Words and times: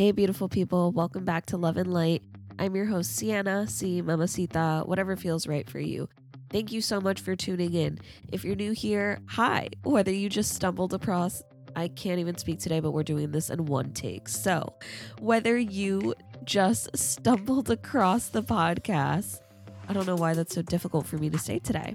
Hey, 0.00 0.12
beautiful 0.12 0.48
people, 0.48 0.92
welcome 0.92 1.26
back 1.26 1.44
to 1.44 1.58
Love 1.58 1.76
and 1.76 1.92
Light. 1.92 2.22
I'm 2.58 2.74
your 2.74 2.86
host, 2.86 3.14
Sienna, 3.16 3.66
C, 3.66 4.00
Mamacita, 4.00 4.84
whatever 4.86 5.14
feels 5.14 5.46
right 5.46 5.68
for 5.68 5.78
you. 5.78 6.08
Thank 6.48 6.72
you 6.72 6.80
so 6.80 7.02
much 7.02 7.20
for 7.20 7.36
tuning 7.36 7.74
in. 7.74 7.98
If 8.32 8.42
you're 8.42 8.56
new 8.56 8.72
here, 8.72 9.20
hi. 9.26 9.68
Whether 9.82 10.10
you 10.10 10.30
just 10.30 10.54
stumbled 10.54 10.94
across, 10.94 11.42
I 11.76 11.88
can't 11.88 12.18
even 12.18 12.38
speak 12.38 12.60
today, 12.60 12.80
but 12.80 12.92
we're 12.92 13.02
doing 13.02 13.30
this 13.30 13.50
in 13.50 13.66
one 13.66 13.92
take. 13.92 14.26
So, 14.30 14.72
whether 15.18 15.58
you 15.58 16.14
just 16.44 16.96
stumbled 16.96 17.70
across 17.70 18.30
the 18.30 18.42
podcast, 18.42 19.40
I 19.86 19.92
don't 19.92 20.06
know 20.06 20.16
why 20.16 20.32
that's 20.32 20.54
so 20.54 20.62
difficult 20.62 21.06
for 21.06 21.18
me 21.18 21.28
to 21.28 21.38
say 21.38 21.58
today, 21.58 21.94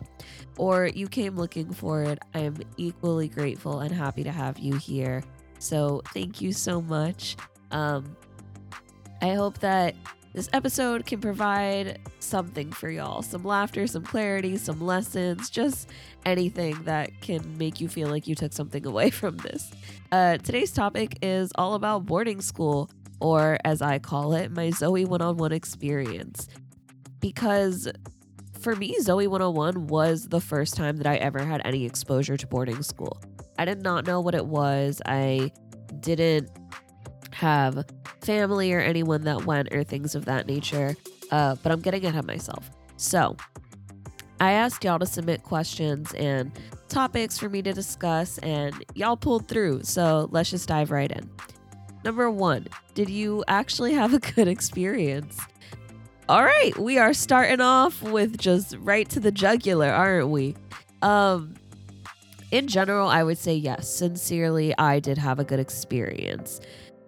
or 0.59 0.85
you 0.85 1.07
came 1.07 1.37
looking 1.37 1.73
for 1.73 2.03
it, 2.03 2.19
I 2.35 2.41
am 2.41 2.57
equally 2.77 3.29
grateful 3.29 3.79
and 3.79 3.91
happy 3.91 4.23
to 4.25 4.31
have 4.31 4.59
you 4.59 4.75
here. 4.75 5.23
So, 5.57 6.03
thank 6.13 6.39
you 6.39 6.53
so 6.53 6.83
much. 6.83 7.35
Um, 7.71 8.15
I 9.21 9.33
hope 9.33 9.59
that 9.59 9.95
this 10.33 10.49
episode 10.51 11.05
can 11.05 11.21
provide 11.21 11.99
something 12.19 12.71
for 12.71 12.89
y'all 12.89 13.21
some 13.21 13.43
laughter, 13.43 13.87
some 13.87 14.03
clarity, 14.03 14.57
some 14.57 14.81
lessons, 14.81 15.49
just 15.49 15.89
anything 16.25 16.83
that 16.83 17.09
can 17.21 17.57
make 17.57 17.79
you 17.79 17.87
feel 17.87 18.09
like 18.09 18.27
you 18.27 18.35
took 18.35 18.51
something 18.51 18.85
away 18.85 19.09
from 19.11 19.37
this. 19.37 19.71
Uh, 20.11 20.37
today's 20.37 20.71
topic 20.71 21.17
is 21.21 21.51
all 21.55 21.73
about 21.73 22.05
boarding 22.05 22.41
school, 22.41 22.89
or 23.21 23.57
as 23.63 23.81
I 23.81 23.99
call 23.99 24.33
it, 24.33 24.51
my 24.51 24.67
Zoey 24.67 25.07
one 25.07 25.21
on 25.21 25.37
one 25.37 25.53
experience. 25.53 26.49
Because 27.21 27.87
for 28.59 28.75
me, 28.75 28.97
Zoey 28.99 29.27
101 29.27 29.87
was 29.87 30.27
the 30.27 30.41
first 30.41 30.75
time 30.75 30.97
that 30.97 31.07
I 31.07 31.15
ever 31.15 31.39
had 31.39 31.61
any 31.63 31.85
exposure 31.85 32.35
to 32.35 32.47
boarding 32.47 32.81
school. 32.83 33.21
I 33.57 33.65
did 33.65 33.83
not 33.83 34.05
know 34.05 34.19
what 34.21 34.35
it 34.35 34.47
was. 34.47 35.01
I 35.05 35.51
didn't 35.99 36.49
have 37.35 37.85
family 38.21 38.73
or 38.73 38.79
anyone 38.79 39.23
that 39.25 39.45
went 39.45 39.73
or 39.73 39.83
things 39.83 40.15
of 40.15 40.25
that 40.25 40.47
nature. 40.47 40.95
Uh, 41.31 41.55
but 41.61 41.71
I'm 41.71 41.81
getting 41.81 42.05
ahead 42.05 42.19
of 42.19 42.27
myself. 42.27 42.69
So 42.97 43.35
I 44.39 44.53
asked 44.53 44.83
y'all 44.83 44.99
to 44.99 45.05
submit 45.05 45.43
questions 45.43 46.13
and 46.13 46.51
topics 46.87 47.37
for 47.37 47.49
me 47.49 47.61
to 47.61 47.73
discuss, 47.73 48.37
and 48.39 48.83
y'all 48.93 49.17
pulled 49.17 49.47
through. 49.47 49.83
So 49.83 50.29
let's 50.31 50.49
just 50.49 50.67
dive 50.67 50.91
right 50.91 51.11
in. 51.11 51.29
Number 52.03 52.29
one, 52.29 52.67
did 52.93 53.09
you 53.09 53.43
actually 53.47 53.93
have 53.93 54.13
a 54.13 54.19
good 54.19 54.47
experience? 54.47 55.39
All 56.29 56.43
right, 56.43 56.77
we 56.77 56.97
are 56.97 57.13
starting 57.13 57.61
off 57.61 58.01
with 58.01 58.37
just 58.37 58.75
right 58.79 59.07
to 59.09 59.19
the 59.19 59.31
jugular, 59.31 59.89
aren't 59.89 60.29
we? 60.29 60.55
Um, 61.01 61.55
in 62.51 62.67
general, 62.67 63.09
I 63.09 63.23
would 63.23 63.37
say 63.37 63.55
yes. 63.55 63.89
Sincerely, 63.89 64.75
I 64.77 64.99
did 64.99 65.17
have 65.17 65.39
a 65.39 65.43
good 65.43 65.59
experience. 65.59 66.61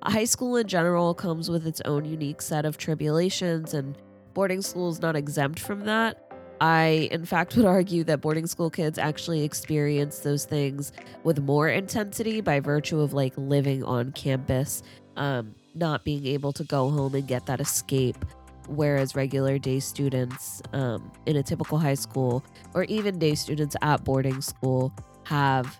High 0.03 0.25
school 0.25 0.57
in 0.57 0.67
general 0.67 1.13
comes 1.13 1.49
with 1.49 1.65
its 1.65 1.81
own 1.81 2.05
unique 2.05 2.41
set 2.41 2.65
of 2.65 2.77
tribulations, 2.77 3.73
and 3.73 3.97
boarding 4.33 4.61
school 4.61 4.89
is 4.89 5.01
not 5.01 5.15
exempt 5.15 5.59
from 5.59 5.81
that. 5.85 6.23
I, 6.61 7.09
in 7.11 7.25
fact, 7.25 7.55
would 7.57 7.65
argue 7.65 8.03
that 8.05 8.21
boarding 8.21 8.47
school 8.47 8.69
kids 8.69 8.97
actually 8.97 9.43
experience 9.43 10.19
those 10.19 10.45
things 10.45 10.91
with 11.23 11.39
more 11.39 11.69
intensity 11.69 12.41
by 12.41 12.59
virtue 12.59 12.99
of 12.99 13.13
like 13.13 13.33
living 13.37 13.83
on 13.83 14.11
campus, 14.11 14.83
um, 15.15 15.55
not 15.75 16.03
being 16.03 16.25
able 16.25 16.53
to 16.53 16.63
go 16.63 16.89
home 16.89 17.15
and 17.15 17.27
get 17.27 17.45
that 17.47 17.59
escape. 17.59 18.23
Whereas 18.67 19.15
regular 19.15 19.57
day 19.57 19.79
students 19.79 20.61
um, 20.73 21.09
in 21.25 21.37
a 21.37 21.43
typical 21.43 21.77
high 21.77 21.93
school 21.93 22.43
or 22.73 22.83
even 22.83 23.17
day 23.17 23.33
students 23.33 23.77
at 23.81 24.03
boarding 24.03 24.41
school 24.41 24.93
have 25.23 25.79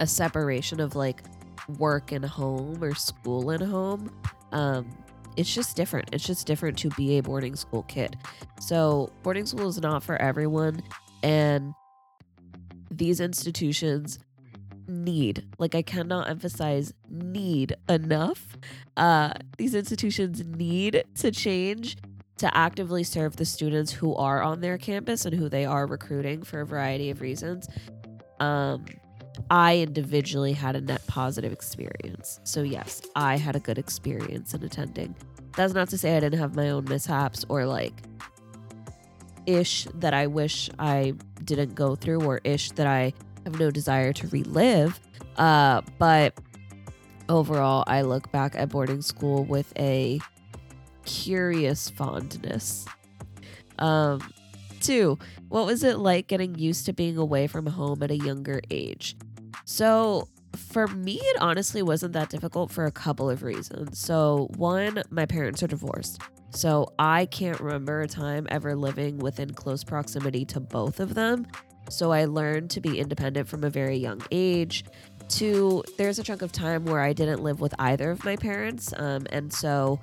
a 0.00 0.06
separation 0.06 0.80
of 0.80 0.96
like 0.96 1.22
work 1.78 2.12
and 2.12 2.24
home 2.24 2.82
or 2.82 2.94
school 2.94 3.50
and 3.50 3.62
home. 3.62 4.10
Um, 4.52 4.90
it's 5.36 5.52
just 5.52 5.76
different. 5.76 6.08
It's 6.12 6.24
just 6.24 6.46
different 6.46 6.78
to 6.78 6.90
be 6.90 7.18
a 7.18 7.22
boarding 7.22 7.56
school 7.56 7.82
kid. 7.84 8.16
So, 8.60 9.10
boarding 9.22 9.46
school 9.46 9.68
is 9.68 9.80
not 9.80 10.02
for 10.02 10.20
everyone. 10.20 10.82
And 11.22 11.74
these 12.90 13.20
institutions 13.20 14.18
need, 14.86 15.44
like, 15.58 15.74
I 15.74 15.82
cannot 15.82 16.28
emphasize 16.28 16.92
need 17.10 17.76
enough. 17.88 18.56
Uh, 18.96 19.32
these 19.58 19.74
institutions 19.74 20.44
need 20.44 21.04
to 21.16 21.30
change 21.30 21.96
to 22.36 22.56
actively 22.56 23.04
serve 23.04 23.36
the 23.36 23.44
students 23.44 23.92
who 23.92 24.14
are 24.14 24.42
on 24.42 24.60
their 24.60 24.76
campus 24.76 25.24
and 25.24 25.34
who 25.34 25.48
they 25.48 25.64
are 25.64 25.86
recruiting 25.86 26.42
for 26.42 26.60
a 26.60 26.66
variety 26.66 27.10
of 27.10 27.20
reasons. 27.20 27.68
Um, 28.40 28.84
I 29.50 29.78
individually 29.78 30.52
had 30.52 30.76
a 30.76 30.80
net 30.80 31.06
positive 31.06 31.52
experience. 31.52 32.40
So, 32.44 32.62
yes, 32.62 33.02
I 33.16 33.36
had 33.36 33.56
a 33.56 33.60
good 33.60 33.78
experience 33.78 34.54
in 34.54 34.62
attending. 34.62 35.14
That's 35.56 35.74
not 35.74 35.88
to 35.90 35.98
say 35.98 36.16
I 36.16 36.20
didn't 36.20 36.38
have 36.38 36.56
my 36.56 36.70
own 36.70 36.84
mishaps 36.84 37.44
or 37.48 37.66
like 37.66 37.94
ish 39.46 39.86
that 39.94 40.14
I 40.14 40.26
wish 40.26 40.70
I 40.78 41.14
didn't 41.44 41.74
go 41.74 41.94
through 41.94 42.22
or 42.22 42.40
ish 42.44 42.70
that 42.72 42.86
I 42.86 43.12
have 43.44 43.58
no 43.58 43.70
desire 43.70 44.12
to 44.14 44.28
relive. 44.28 44.98
Uh, 45.36 45.82
but 45.98 46.38
overall, 47.28 47.84
I 47.86 48.02
look 48.02 48.30
back 48.32 48.54
at 48.56 48.68
boarding 48.70 49.02
school 49.02 49.44
with 49.44 49.72
a 49.78 50.20
curious 51.04 51.90
fondness. 51.90 52.86
Um, 53.78 54.20
two, 54.80 55.18
what 55.48 55.66
was 55.66 55.82
it 55.84 55.98
like 55.98 56.26
getting 56.26 56.54
used 56.54 56.86
to 56.86 56.92
being 56.92 57.16
away 57.16 57.46
from 57.46 57.66
home 57.66 58.02
at 58.02 58.10
a 58.10 58.16
younger 58.16 58.60
age? 58.70 59.16
So, 59.64 60.28
for 60.56 60.86
me, 60.86 61.14
it 61.14 61.36
honestly 61.40 61.82
wasn't 61.82 62.12
that 62.12 62.28
difficult 62.28 62.70
for 62.70 62.86
a 62.86 62.92
couple 62.92 63.28
of 63.28 63.42
reasons. 63.42 63.98
So, 63.98 64.48
one, 64.56 65.02
my 65.10 65.26
parents 65.26 65.62
are 65.62 65.66
divorced. 65.66 66.20
So, 66.50 66.92
I 66.98 67.26
can't 67.26 67.58
remember 67.60 68.02
a 68.02 68.08
time 68.08 68.46
ever 68.50 68.76
living 68.76 69.18
within 69.18 69.52
close 69.52 69.82
proximity 69.82 70.44
to 70.46 70.60
both 70.60 71.00
of 71.00 71.14
them. 71.14 71.46
So, 71.90 72.12
I 72.12 72.26
learned 72.26 72.70
to 72.70 72.80
be 72.80 72.98
independent 72.98 73.48
from 73.48 73.64
a 73.64 73.70
very 73.70 73.96
young 73.96 74.22
age. 74.30 74.84
Two, 75.28 75.82
there's 75.96 76.18
a 76.18 76.22
chunk 76.22 76.42
of 76.42 76.52
time 76.52 76.84
where 76.84 77.00
I 77.00 77.12
didn't 77.12 77.42
live 77.42 77.60
with 77.60 77.74
either 77.78 78.10
of 78.10 78.24
my 78.24 78.36
parents. 78.36 78.92
Um, 78.96 79.26
and 79.30 79.52
so 79.52 79.98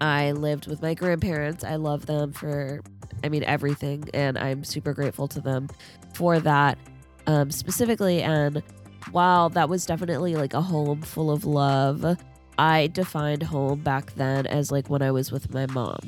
I 0.00 0.32
lived 0.32 0.68
with 0.68 0.80
my 0.80 0.94
grandparents. 0.94 1.64
I 1.64 1.76
love 1.76 2.06
them 2.06 2.32
for, 2.32 2.80
I 3.24 3.28
mean, 3.28 3.42
everything. 3.44 4.08
And 4.14 4.38
I'm 4.38 4.62
super 4.62 4.92
grateful 4.92 5.26
to 5.28 5.40
them 5.40 5.68
for 6.14 6.38
that 6.40 6.78
um, 7.26 7.50
specifically. 7.50 8.22
And 8.22 8.62
while 9.10 9.48
that 9.50 9.68
was 9.68 9.86
definitely 9.86 10.36
like 10.36 10.54
a 10.54 10.62
home 10.62 11.02
full 11.02 11.30
of 11.30 11.44
love, 11.44 12.18
I 12.58 12.88
defined 12.88 13.42
home 13.42 13.80
back 13.80 14.14
then 14.14 14.46
as 14.46 14.70
like 14.70 14.88
when 14.88 15.02
I 15.02 15.10
was 15.10 15.30
with 15.30 15.52
my 15.52 15.66
mom. 15.66 15.98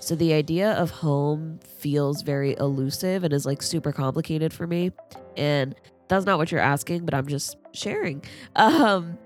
So 0.00 0.16
the 0.16 0.32
idea 0.32 0.72
of 0.72 0.90
home 0.90 1.60
feels 1.78 2.22
very 2.22 2.56
elusive 2.58 3.22
and 3.22 3.32
is 3.32 3.46
like 3.46 3.62
super 3.62 3.92
complicated 3.92 4.52
for 4.52 4.66
me. 4.66 4.90
And 5.36 5.76
that's 6.08 6.26
not 6.26 6.38
what 6.38 6.50
you're 6.50 6.60
asking, 6.60 7.04
but 7.04 7.14
I'm 7.14 7.26
just 7.26 7.56
sharing. 7.72 8.22
Um, 8.56 9.18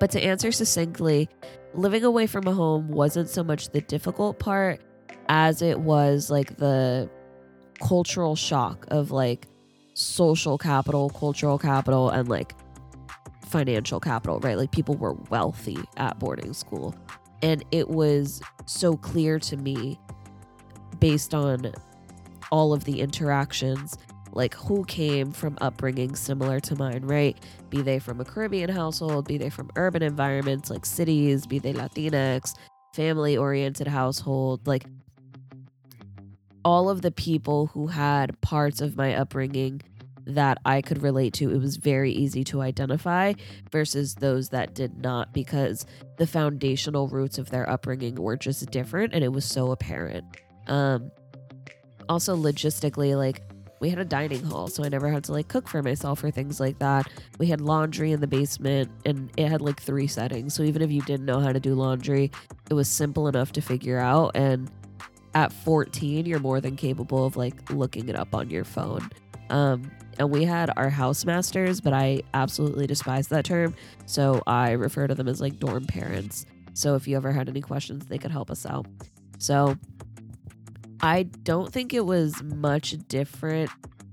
but 0.00 0.10
to 0.10 0.22
answer 0.22 0.52
succinctly, 0.52 1.28
living 1.74 2.04
away 2.04 2.26
from 2.26 2.46
a 2.46 2.52
home 2.52 2.88
wasn't 2.88 3.28
so 3.28 3.44
much 3.44 3.70
the 3.70 3.80
difficult 3.80 4.38
part 4.38 4.80
as 5.28 5.62
it 5.62 5.80
was 5.80 6.30
like 6.30 6.56
the 6.56 7.08
cultural 7.80 8.36
shock 8.36 8.86
of 8.88 9.10
like 9.10 9.46
social 9.96 10.58
capital, 10.58 11.08
cultural 11.10 11.58
capital, 11.58 12.10
and 12.10 12.28
like 12.28 12.54
financial 13.46 13.98
capital, 13.98 14.38
right? 14.40 14.58
Like 14.58 14.70
people 14.70 14.94
were 14.94 15.14
wealthy 15.30 15.78
at 15.96 16.18
boarding 16.18 16.52
school. 16.52 16.94
And 17.42 17.64
it 17.70 17.88
was 17.88 18.42
so 18.66 18.96
clear 18.96 19.38
to 19.40 19.56
me 19.56 19.98
based 21.00 21.34
on 21.34 21.72
all 22.50 22.72
of 22.72 22.84
the 22.84 23.00
interactions, 23.00 23.96
like 24.32 24.54
who 24.54 24.84
came 24.84 25.32
from 25.32 25.56
upbringing 25.60 26.14
similar 26.14 26.60
to 26.60 26.76
mine, 26.76 27.02
right? 27.04 27.38
Be 27.70 27.80
they 27.80 27.98
from 27.98 28.20
a 28.20 28.24
Caribbean 28.24 28.68
household, 28.68 29.26
be 29.26 29.38
they 29.38 29.50
from 29.50 29.70
urban 29.76 30.02
environments 30.02 30.68
like 30.70 30.84
cities, 30.84 31.46
be 31.46 31.58
they 31.58 31.72
Latinx, 31.72 32.54
family 32.94 33.36
oriented 33.36 33.86
household, 33.86 34.66
like 34.66 34.84
all 36.66 36.90
of 36.90 37.00
the 37.00 37.12
people 37.12 37.68
who 37.68 37.86
had 37.86 38.40
parts 38.40 38.80
of 38.80 38.96
my 38.96 39.14
upbringing 39.14 39.80
that 40.26 40.58
I 40.64 40.82
could 40.82 41.00
relate 41.00 41.32
to, 41.34 41.52
it 41.52 41.58
was 41.58 41.76
very 41.76 42.10
easy 42.10 42.42
to 42.42 42.60
identify 42.60 43.34
versus 43.70 44.16
those 44.16 44.48
that 44.48 44.74
did 44.74 45.00
not 45.00 45.32
because 45.32 45.86
the 46.16 46.26
foundational 46.26 47.06
roots 47.06 47.38
of 47.38 47.50
their 47.50 47.70
upbringing 47.70 48.16
were 48.16 48.36
just 48.36 48.68
different 48.72 49.14
and 49.14 49.22
it 49.22 49.28
was 49.28 49.44
so 49.44 49.70
apparent. 49.70 50.24
Um 50.66 51.12
also 52.08 52.36
logistically 52.36 53.16
like 53.16 53.42
we 53.80 53.88
had 53.88 54.00
a 54.00 54.04
dining 54.04 54.42
hall 54.42 54.66
so 54.66 54.82
I 54.82 54.88
never 54.88 55.08
had 55.08 55.22
to 55.24 55.32
like 55.32 55.46
cook 55.46 55.68
for 55.68 55.84
myself 55.84 56.24
or 56.24 56.32
things 56.32 56.58
like 56.58 56.80
that. 56.80 57.08
We 57.38 57.46
had 57.46 57.60
laundry 57.60 58.10
in 58.10 58.20
the 58.20 58.26
basement 58.26 58.90
and 59.04 59.30
it 59.36 59.46
had 59.46 59.60
like 59.60 59.80
three 59.80 60.08
settings. 60.08 60.54
So 60.54 60.64
even 60.64 60.82
if 60.82 60.90
you 60.90 61.02
didn't 61.02 61.26
know 61.26 61.38
how 61.38 61.52
to 61.52 61.60
do 61.60 61.74
laundry, 61.74 62.32
it 62.68 62.74
was 62.74 62.88
simple 62.88 63.28
enough 63.28 63.52
to 63.52 63.60
figure 63.60 64.00
out 64.00 64.32
and 64.34 64.68
at 65.36 65.52
14 65.52 66.24
you're 66.24 66.40
more 66.40 66.60
than 66.60 66.74
capable 66.74 67.26
of 67.26 67.36
like 67.36 67.70
looking 67.70 68.08
it 68.08 68.16
up 68.16 68.34
on 68.34 68.48
your 68.48 68.64
phone 68.64 69.08
Um, 69.50 69.90
and 70.18 70.30
we 70.30 70.44
had 70.44 70.70
our 70.76 70.90
housemasters, 70.90 71.82
but 71.82 71.92
I 71.92 72.22
absolutely 72.34 72.86
despise 72.86 73.28
that 73.28 73.44
term. 73.44 73.74
So 74.06 74.42
I 74.46 74.72
refer 74.72 75.06
to 75.06 75.14
them 75.14 75.28
as 75.28 75.40
like 75.40 75.58
dorm 75.58 75.84
parents. 75.84 76.46
So 76.72 76.94
if 76.94 77.06
you 77.06 77.16
ever 77.16 77.32
had 77.32 77.48
any 77.48 77.60
questions, 77.60 78.06
they 78.06 78.18
could 78.18 78.30
help 78.30 78.50
us 78.50 78.64
out. 78.66 78.86
So 79.38 79.76
I 81.00 81.24
don't 81.24 81.72
think 81.72 81.92
it 81.92 82.06
was 82.06 82.42
much 82.42 82.96
different 83.08 83.70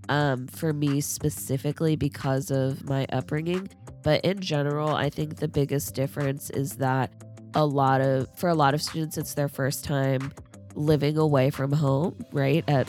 um, 0.10 0.48
for 0.48 0.74
me 0.74 1.00
specifically 1.00 1.96
because 1.96 2.52
of 2.52 2.88
my 2.88 3.06
upbringing. 3.14 3.70
But 4.04 4.26
in 4.26 4.42
general, 4.42 4.90
I 4.90 5.10
think 5.10 5.38
the 5.38 5.48
biggest 5.48 5.96
difference 5.96 6.50
is 6.50 6.74
that 6.78 7.14
a 7.56 7.66
lot 7.66 8.02
of, 8.02 8.28
for 8.38 8.50
a 8.50 8.56
lot 8.56 8.74
of 8.74 8.82
students, 8.82 9.18
it's 9.18 9.36
their 9.36 9.48
first 9.48 9.86
time 9.86 10.34
living 10.76 11.18
away 11.18 11.50
from 11.50 11.72
home, 11.72 12.26
right? 12.32 12.64
At 12.68 12.88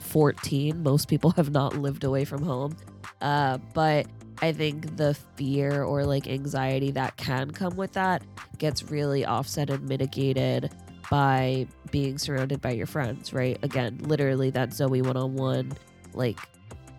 14, 0.00 0.82
most 0.82 1.08
people 1.08 1.30
have 1.36 1.50
not 1.50 1.76
lived 1.76 2.04
away 2.04 2.24
from 2.24 2.42
home. 2.42 2.76
Uh, 3.20 3.58
but 3.74 4.06
I 4.42 4.52
think 4.52 4.96
the 4.96 5.14
fear 5.36 5.82
or 5.82 6.04
like 6.04 6.26
anxiety 6.26 6.90
that 6.92 7.16
can 7.16 7.50
come 7.50 7.76
with 7.76 7.92
that 7.92 8.22
gets 8.58 8.90
really 8.90 9.24
offset 9.24 9.68
and 9.70 9.86
mitigated 9.88 10.70
by 11.10 11.66
being 11.90 12.18
surrounded 12.18 12.62
by 12.62 12.70
your 12.70 12.86
friends, 12.86 13.32
right? 13.32 13.58
Again, 13.62 13.98
literally 14.02 14.50
that 14.50 14.70
Zoey 14.70 15.04
one 15.04 15.16
on 15.16 15.34
one. 15.34 15.72
Like, 16.14 16.38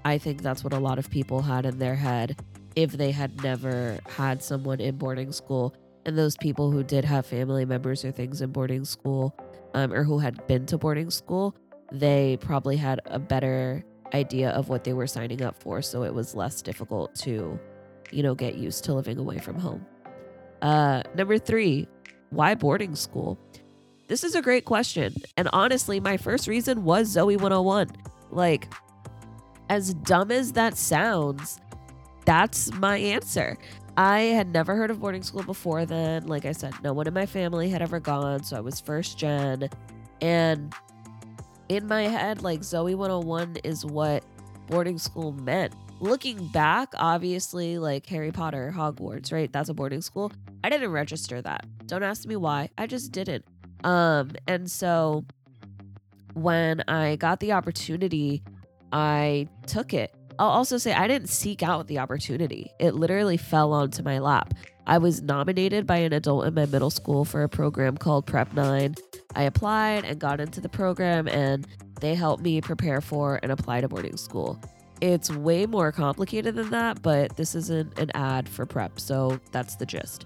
I 0.05 0.17
think 0.17 0.41
that's 0.41 0.63
what 0.63 0.73
a 0.73 0.79
lot 0.79 0.99
of 0.99 1.09
people 1.09 1.41
had 1.41 1.65
in 1.65 1.79
their 1.79 1.95
head 1.95 2.41
if 2.75 2.91
they 2.91 3.11
had 3.11 3.41
never 3.43 3.99
had 4.07 4.43
someone 4.43 4.79
in 4.79 4.97
boarding 4.97 5.31
school. 5.31 5.73
And 6.05 6.17
those 6.17 6.35
people 6.37 6.71
who 6.71 6.83
did 6.83 7.05
have 7.05 7.25
family 7.25 7.65
members 7.65 8.03
or 8.03 8.11
things 8.11 8.41
in 8.41 8.51
boarding 8.51 8.85
school, 8.85 9.35
um, 9.73 9.93
or 9.93 10.03
who 10.03 10.19
had 10.19 10.45
been 10.47 10.65
to 10.67 10.77
boarding 10.77 11.09
school, 11.09 11.55
they 11.91 12.37
probably 12.41 12.77
had 12.77 13.01
a 13.05 13.19
better 13.19 13.83
idea 14.13 14.49
of 14.51 14.69
what 14.69 14.83
they 14.83 14.93
were 14.93 15.07
signing 15.07 15.41
up 15.41 15.57
for. 15.61 15.81
So 15.81 16.03
it 16.03 16.13
was 16.13 16.35
less 16.35 16.61
difficult 16.61 17.15
to, 17.15 17.59
you 18.11 18.23
know, 18.23 18.35
get 18.35 18.55
used 18.55 18.83
to 18.85 18.93
living 18.93 19.17
away 19.17 19.37
from 19.37 19.59
home. 19.59 19.85
Uh, 20.61 21.03
number 21.15 21.37
three, 21.37 21.87
why 22.29 22.55
boarding 22.55 22.95
school? 22.95 23.39
This 24.07 24.23
is 24.23 24.35
a 24.35 24.41
great 24.41 24.65
question. 24.65 25.13
And 25.37 25.49
honestly, 25.53 25.99
my 25.99 26.17
first 26.17 26.47
reason 26.47 26.83
was 26.83 27.15
Zoey 27.15 27.39
101. 27.39 27.89
Like, 28.29 28.71
as 29.69 29.93
dumb 29.93 30.31
as 30.31 30.51
that 30.53 30.77
sounds, 30.77 31.59
that's 32.25 32.71
my 32.73 32.97
answer. 32.97 33.57
I 34.01 34.21
had 34.21 34.51
never 34.51 34.75
heard 34.75 34.89
of 34.89 34.99
boarding 34.99 35.21
school 35.21 35.43
before 35.43 35.85
then. 35.85 36.25
Like 36.25 36.45
I 36.45 36.53
said, 36.53 36.73
no 36.83 36.91
one 36.91 37.05
in 37.05 37.13
my 37.13 37.27
family 37.27 37.69
had 37.69 37.83
ever 37.83 37.99
gone. 37.99 38.41
So 38.43 38.57
I 38.57 38.59
was 38.59 38.79
first 38.79 39.19
gen. 39.19 39.69
And 40.21 40.73
in 41.69 41.85
my 41.85 42.07
head, 42.07 42.41
like 42.41 42.61
Zoey 42.61 42.95
101 42.95 43.57
is 43.63 43.85
what 43.85 44.23
boarding 44.65 44.97
school 44.97 45.33
meant. 45.33 45.75
Looking 45.99 46.47
back, 46.47 46.93
obviously, 46.97 47.77
like 47.77 48.07
Harry 48.07 48.31
Potter, 48.31 48.73
Hogwarts, 48.75 49.31
right? 49.31 49.53
That's 49.53 49.69
a 49.69 49.73
boarding 49.75 50.01
school. 50.01 50.31
I 50.63 50.71
didn't 50.71 50.89
register 50.89 51.39
that. 51.39 51.67
Don't 51.85 52.01
ask 52.01 52.25
me 52.25 52.35
why. 52.35 52.69
I 52.79 52.87
just 52.87 53.11
didn't. 53.11 53.45
Um, 53.83 54.31
and 54.47 54.69
so 54.69 55.25
when 56.33 56.81
I 56.87 57.17
got 57.17 57.39
the 57.39 57.51
opportunity, 57.51 58.41
I 58.91 59.47
took 59.67 59.93
it. 59.93 60.15
I'll 60.41 60.49
also 60.49 60.79
say 60.79 60.91
I 60.91 61.07
didn't 61.07 61.29
seek 61.29 61.61
out 61.61 61.85
the 61.85 61.99
opportunity. 61.99 62.71
It 62.79 62.95
literally 62.95 63.37
fell 63.37 63.73
onto 63.73 64.01
my 64.01 64.17
lap. 64.17 64.55
I 64.87 64.97
was 64.97 65.21
nominated 65.21 65.85
by 65.85 65.97
an 65.97 66.13
adult 66.13 66.47
in 66.47 66.55
my 66.55 66.65
middle 66.65 66.89
school 66.89 67.25
for 67.25 67.43
a 67.43 67.47
program 67.47 67.95
called 67.95 68.25
Prep 68.25 68.51
9. 68.55 68.95
I 69.35 69.43
applied 69.43 70.03
and 70.03 70.17
got 70.17 70.41
into 70.41 70.59
the 70.59 70.67
program, 70.67 71.27
and 71.27 71.67
they 71.99 72.15
helped 72.15 72.41
me 72.41 72.59
prepare 72.59 73.01
for 73.01 73.39
and 73.43 73.51
apply 73.51 73.81
to 73.81 73.87
boarding 73.87 74.17
school. 74.17 74.59
It's 74.99 75.29
way 75.29 75.67
more 75.67 75.91
complicated 75.91 76.55
than 76.55 76.71
that, 76.71 77.03
but 77.03 77.37
this 77.37 77.53
isn't 77.53 77.99
an 77.99 78.09
ad 78.15 78.49
for 78.49 78.65
prep, 78.65 78.99
so 78.99 79.39
that's 79.51 79.75
the 79.75 79.85
gist. 79.85 80.25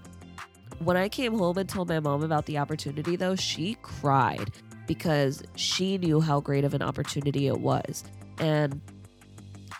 When 0.78 0.96
I 0.96 1.10
came 1.10 1.36
home 1.36 1.58
and 1.58 1.68
told 1.68 1.90
my 1.90 2.00
mom 2.00 2.22
about 2.22 2.46
the 2.46 2.56
opportunity, 2.56 3.16
though, 3.16 3.36
she 3.36 3.76
cried 3.82 4.50
because 4.86 5.42
she 5.56 5.98
knew 5.98 6.22
how 6.22 6.40
great 6.40 6.64
of 6.64 6.72
an 6.72 6.80
opportunity 6.80 7.48
it 7.48 7.60
was. 7.60 8.02
And 8.38 8.80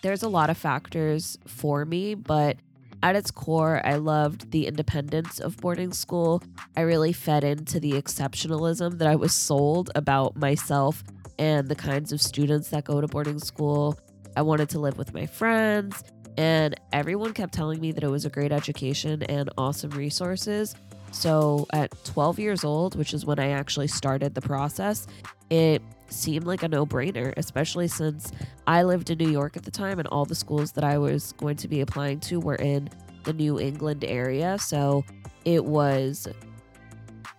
there's 0.03 0.23
a 0.23 0.29
lot 0.29 0.51
of 0.51 0.57
factors 0.57 1.39
for 1.47 1.85
me, 1.85 2.15
but 2.15 2.57
at 3.03 3.17
its 3.17 3.31
core, 3.31 3.81
I 3.85 3.97
loved 3.97 4.51
the 4.51 4.67
independence 4.67 5.39
of 5.39 5.57
boarding 5.59 5.93
school. 5.93 6.43
I 6.77 6.81
really 6.83 7.13
fed 7.13 7.45
into 7.45 7.79
the 7.79 7.93
exceptionalism 7.93 8.99
that 8.99 9.09
I 9.09 9.17
was 9.17 9.33
sold 9.33 9.91
about 9.95 10.37
myself 10.37 11.05
and 11.39 11.69
the 11.69 11.75
kinds 11.75 12.13
of 12.13 12.21
students 12.23 12.71
that 12.71 12.85
go 12.85 13.01
to 13.01 13.07
boarding 13.07 13.39
school. 13.39 13.99
I 14.37 14.43
wanted 14.43 14.69
to 14.71 14.79
live 14.79 14.99
with 14.99 15.15
my 15.15 15.27
friends, 15.27 16.03
and 16.37 16.75
everyone 16.93 17.33
kept 17.33 17.55
telling 17.55 17.81
me 17.81 17.93
that 17.93 18.03
it 18.03 18.09
was 18.09 18.25
a 18.25 18.31
great 18.31 18.53
education 18.53 19.23
and 19.25 19.51
awesome 19.57 19.91
resources. 19.91 20.75
So 21.13 21.67
at 21.73 21.93
12 22.05 22.39
years 22.39 22.65
old, 22.65 22.97
which 22.97 23.15
is 23.15 23.25
when 23.25 23.39
I 23.39 23.51
actually 23.51 23.89
started 23.89 24.35
the 24.35 24.43
process, 24.43 25.07
it 25.49 25.83
seemed 26.09 26.47
like 26.47 26.63
a 26.63 26.69
no 26.69 26.87
brainer, 26.87 27.33
especially 27.37 27.89
since 27.89 28.33
I 28.67 28.83
lived 28.83 29.11
in 29.11 29.19
New 29.19 29.31
York 29.31 29.57
at 29.57 29.65
the 29.65 29.71
time 29.71 29.99
and 29.99 30.09
all 30.09 30.25
the 30.25 30.35
schools 30.35 30.73
that 30.73 30.85
I 30.85 30.99
was 30.99 31.33
going 31.33 31.57
to 31.57 31.69
be 31.69 31.81
applying 31.81 32.21
to 32.21 32.41
were 32.41 32.57
in 32.57 32.89
the 33.25 33.33
New 33.33 33.59
England 33.59 34.05
area. 34.05 34.59
So 34.59 35.05
it 35.45 35.65
was 35.65 36.29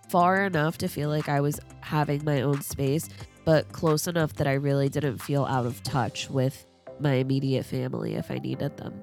far 0.08 0.44
enough 0.44 0.78
to 0.78 0.88
feel 0.88 1.08
like 1.08 1.28
I 1.28 1.40
was 1.40 1.60
having 1.80 2.24
my 2.24 2.42
own 2.42 2.60
space, 2.62 3.08
but 3.44 3.70
close 3.72 4.06
enough 4.06 4.34
that 4.34 4.46
I 4.46 4.54
really 4.54 4.88
didn't 4.88 5.18
feel 5.18 5.44
out 5.44 5.66
of 5.66 5.82
touch 5.82 6.30
with 6.30 6.66
my 7.00 7.14
immediate 7.14 7.64
family 7.64 8.14
if 8.14 8.30
I 8.30 8.38
needed 8.38 8.76
them. 8.76 9.02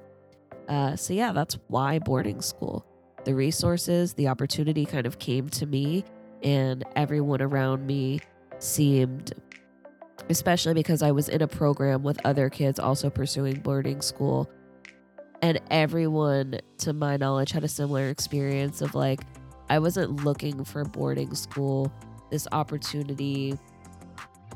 Uh, 0.68 0.96
so, 0.96 1.12
yeah, 1.12 1.32
that's 1.32 1.58
why 1.68 1.98
boarding 1.98 2.40
school. 2.40 2.84
The 3.24 3.34
resources, 3.34 4.14
the 4.14 4.28
opportunity 4.28 4.84
kind 4.84 5.06
of 5.06 5.18
came 5.18 5.48
to 5.50 5.66
me, 5.66 6.04
and 6.42 6.84
everyone 6.94 7.40
around 7.42 7.86
me 7.86 8.20
seemed 8.58 9.32
especially 10.28 10.74
because 10.74 11.02
I 11.02 11.12
was 11.12 11.28
in 11.28 11.42
a 11.42 11.48
program 11.48 12.02
with 12.02 12.18
other 12.24 12.50
kids 12.50 12.78
also 12.78 13.10
pursuing 13.10 13.60
boarding 13.60 14.00
school. 14.00 14.50
And 15.42 15.60
everyone, 15.70 16.60
to 16.78 16.92
my 16.92 17.16
knowledge, 17.16 17.52
had 17.52 17.64
a 17.64 17.68
similar 17.68 18.08
experience 18.08 18.80
of 18.80 18.94
like, 18.94 19.20
I 19.68 19.78
wasn't 19.78 20.24
looking 20.24 20.64
for 20.64 20.84
boarding 20.84 21.34
school. 21.34 21.92
This 22.30 22.48
opportunity 22.52 23.58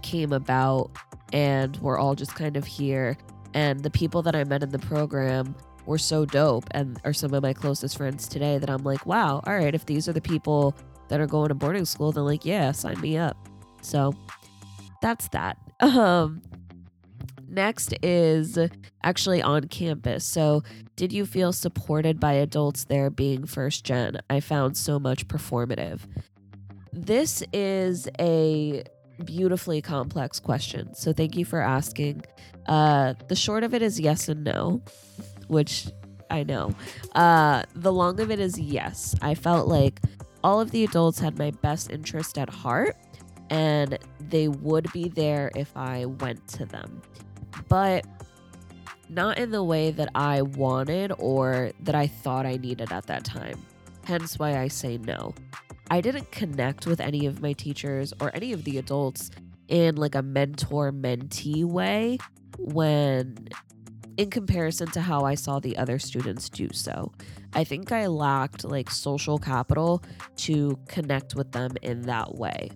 came 0.03 0.33
about, 0.33 0.91
and 1.33 1.77
we're 1.79 1.99
all 1.99 2.15
just 2.15 2.35
kind 2.35 2.57
of 2.57 2.65
here. 2.65 3.17
And 3.55 3.81
the 3.81 3.91
people 3.91 4.23
that 4.23 4.35
I 4.35 4.45
met 4.45 4.63
in 4.63 4.71
the 4.71 4.79
program 4.79 5.55
were 5.87 5.99
so 5.99 6.25
dope 6.25 6.65
and 6.71 7.01
are 7.05 7.13
some 7.13 7.35
of 7.35 7.43
my 7.43 7.53
closest 7.53 7.97
friends 7.97 8.27
today 8.27 8.59
that 8.59 8.71
I'm 8.71 8.83
like, 8.83 9.07
wow, 9.07 9.43
all 9.47 9.55
right, 9.55 9.75
if 9.75 9.87
these 9.87 10.09
are 10.09 10.13
the 10.13 10.21
people 10.21 10.75
that 11.09 11.21
are 11.21 11.27
going 11.27 11.49
to 11.49 11.55
boarding 11.55 11.85
school, 11.85 12.13
then 12.13 12.25
like, 12.25 12.45
yeah, 12.45 12.73
sign 12.73 13.01
me 13.01 13.19
up. 13.19 13.50
So 13.83 14.15
that's 15.03 15.29
that. 15.29 15.57
Um, 15.81 16.43
next 17.49 17.95
is 18.03 18.59
actually 19.03 19.43
on 19.43 19.69
campus. 19.69 20.25
So, 20.25 20.63
did 20.97 21.11
you 21.11 21.25
feel 21.25 21.53
supported 21.53 22.21
by 22.21 22.35
adults 22.35 22.85
there 22.85 23.09
being 23.09 23.47
first 23.47 23.85
gen? 23.85 24.21
I 24.29 24.41
found 24.41 24.77
so 24.77 24.99
much 24.99 25.27
performative. 25.27 26.01
This 26.93 27.43
is 27.53 28.09
a 28.19 28.85
beautifully 29.25 29.81
complex 29.81 30.39
question. 30.39 30.95
So, 30.95 31.13
thank 31.15 31.37
you 31.37 31.45
for 31.45 31.61
asking. 31.61 32.25
Uh, 32.67 33.15
the 33.29 33.37
short 33.37 33.65
of 33.65 33.75
it 33.75 33.83
is 33.83 33.99
yes 33.99 34.29
and 34.29 34.45
no, 34.45 34.83
which 35.49 35.89
I 36.31 36.45
know. 36.45 36.73
Uh, 37.15 37.65
the 37.75 37.93
long 37.93 38.21
of 38.21 38.31
it 38.31 38.39
is 38.39 38.59
yes. 38.59 39.15
I 39.23 39.35
felt 39.35 39.67
like 39.67 40.01
all 40.45 40.61
of 40.61 40.71
the 40.71 40.85
adults 40.85 41.19
had 41.19 41.39
my 41.39 41.51
best 41.51 41.91
interest 41.91 42.39
at 42.39 42.49
heart 42.49 42.97
and 43.51 43.99
they 44.21 44.49
would 44.49 44.91
be 44.93 45.09
there 45.09 45.51
if 45.55 45.77
I 45.77 46.07
went 46.07 46.47
to 46.49 46.65
them. 46.65 47.03
But 47.69 48.07
not 49.09 49.39
in 49.39 49.51
the 49.51 49.63
way 49.63 49.91
that 49.91 50.09
I 50.15 50.43
wanted 50.43 51.13
or 51.19 51.73
that 51.81 51.97
I 51.97 52.07
thought 52.07 52.47
I 52.47 52.57
needed 52.57 52.93
at 52.93 53.07
that 53.07 53.25
time. 53.25 53.61
Hence 54.05 54.39
why 54.39 54.57
I 54.57 54.69
say 54.69 54.99
no. 54.99 55.35
I 55.91 56.01
didn't 56.01 56.31
connect 56.31 56.87
with 56.87 57.01
any 57.01 57.27
of 57.27 57.43
my 57.43 57.53
teachers 57.53 58.15
or 58.21 58.31
any 58.35 58.53
of 58.53 58.63
the 58.63 58.79
adults 58.79 59.31
in 59.67 59.97
like 59.97 60.15
a 60.15 60.23
mentor 60.23 60.93
mentee 60.93 61.65
way 61.65 62.19
when 62.59 63.49
in 64.17 64.31
comparison 64.31 64.89
to 64.91 65.01
how 65.01 65.25
I 65.25 65.35
saw 65.35 65.59
the 65.59 65.77
other 65.77 65.99
students 65.99 66.49
do 66.49 66.69
so. 66.73 67.11
I 67.55 67.65
think 67.65 67.91
I 67.91 68.07
lacked 68.07 68.65
like 68.65 68.91
social 68.91 69.39
capital 69.39 70.05
to 70.37 70.79
connect 70.87 71.35
with 71.35 71.51
them 71.53 71.73
in 71.83 72.03
that 72.03 72.37
way. 72.37 72.71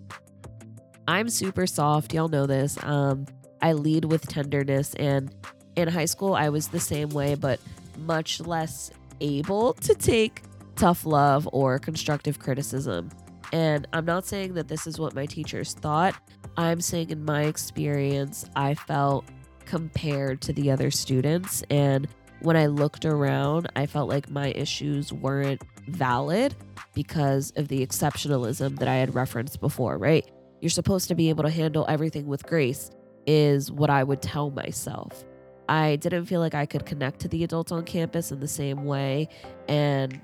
I'm 1.06 1.28
super 1.28 1.66
soft. 1.66 2.14
Y'all 2.14 2.28
know 2.28 2.46
this. 2.46 2.78
Um, 2.82 3.26
I 3.62 3.72
lead 3.72 4.06
with 4.06 4.26
tenderness. 4.28 4.94
And 4.94 5.34
in 5.76 5.88
high 5.88 6.04
school, 6.04 6.34
I 6.34 6.48
was 6.48 6.68
the 6.68 6.80
same 6.80 7.10
way, 7.10 7.34
but 7.34 7.60
much 7.98 8.40
less 8.40 8.90
able 9.20 9.74
to 9.74 9.94
take 9.94 10.42
tough 10.76 11.06
love 11.06 11.48
or 11.52 11.78
constructive 11.78 12.38
criticism. 12.38 13.10
And 13.52 13.86
I'm 13.92 14.04
not 14.04 14.26
saying 14.26 14.54
that 14.54 14.68
this 14.68 14.86
is 14.86 14.98
what 14.98 15.14
my 15.14 15.26
teachers 15.26 15.74
thought. 15.74 16.14
I'm 16.56 16.80
saying, 16.80 17.10
in 17.10 17.24
my 17.24 17.44
experience, 17.44 18.48
I 18.56 18.74
felt 18.74 19.24
compared 19.66 20.40
to 20.42 20.52
the 20.52 20.70
other 20.70 20.90
students. 20.90 21.62
And 21.70 22.08
when 22.40 22.56
I 22.56 22.66
looked 22.66 23.04
around, 23.04 23.68
I 23.76 23.86
felt 23.86 24.08
like 24.08 24.30
my 24.30 24.48
issues 24.48 25.12
weren't 25.12 25.62
valid 25.88 26.54
because 26.94 27.52
of 27.56 27.68
the 27.68 27.86
exceptionalism 27.86 28.78
that 28.78 28.88
I 28.88 28.96
had 28.96 29.14
referenced 29.14 29.60
before, 29.60 29.98
right? 29.98 30.28
You're 30.64 30.70
supposed 30.70 31.08
to 31.08 31.14
be 31.14 31.28
able 31.28 31.44
to 31.44 31.50
handle 31.50 31.84
everything 31.90 32.26
with 32.26 32.46
grace, 32.46 32.90
is 33.26 33.70
what 33.70 33.90
I 33.90 34.02
would 34.02 34.22
tell 34.22 34.50
myself. 34.50 35.26
I 35.68 35.96
didn't 35.96 36.24
feel 36.24 36.40
like 36.40 36.54
I 36.54 36.64
could 36.64 36.86
connect 36.86 37.20
to 37.20 37.28
the 37.28 37.44
adults 37.44 37.70
on 37.70 37.84
campus 37.84 38.32
in 38.32 38.40
the 38.40 38.48
same 38.48 38.86
way. 38.86 39.28
And 39.68 40.22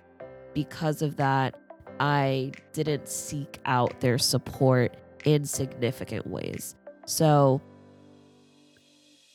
because 0.54 1.02
of 1.02 1.16
that, 1.16 1.60
I 2.00 2.52
didn't 2.72 3.06
seek 3.06 3.58
out 3.66 4.00
their 4.00 4.16
support 4.16 4.96
in 5.26 5.44
significant 5.44 6.26
ways. 6.26 6.74
So 7.04 7.60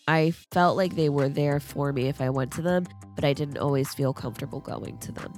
I 0.08 0.32
felt 0.32 0.76
like 0.76 0.96
they 0.96 1.10
were 1.10 1.30
there 1.30 1.60
for 1.60 1.94
me 1.94 2.08
if 2.08 2.20
I 2.20 2.32
went 2.32 2.52
to 2.54 2.64
them, 2.64 2.88
but 3.14 3.24
I 3.24 3.34
didn't 3.34 3.60
always 3.60 3.94
feel 3.94 4.12
comfortable 4.12 4.60
going 4.60 4.98
to 4.98 5.12
them. 5.12 5.34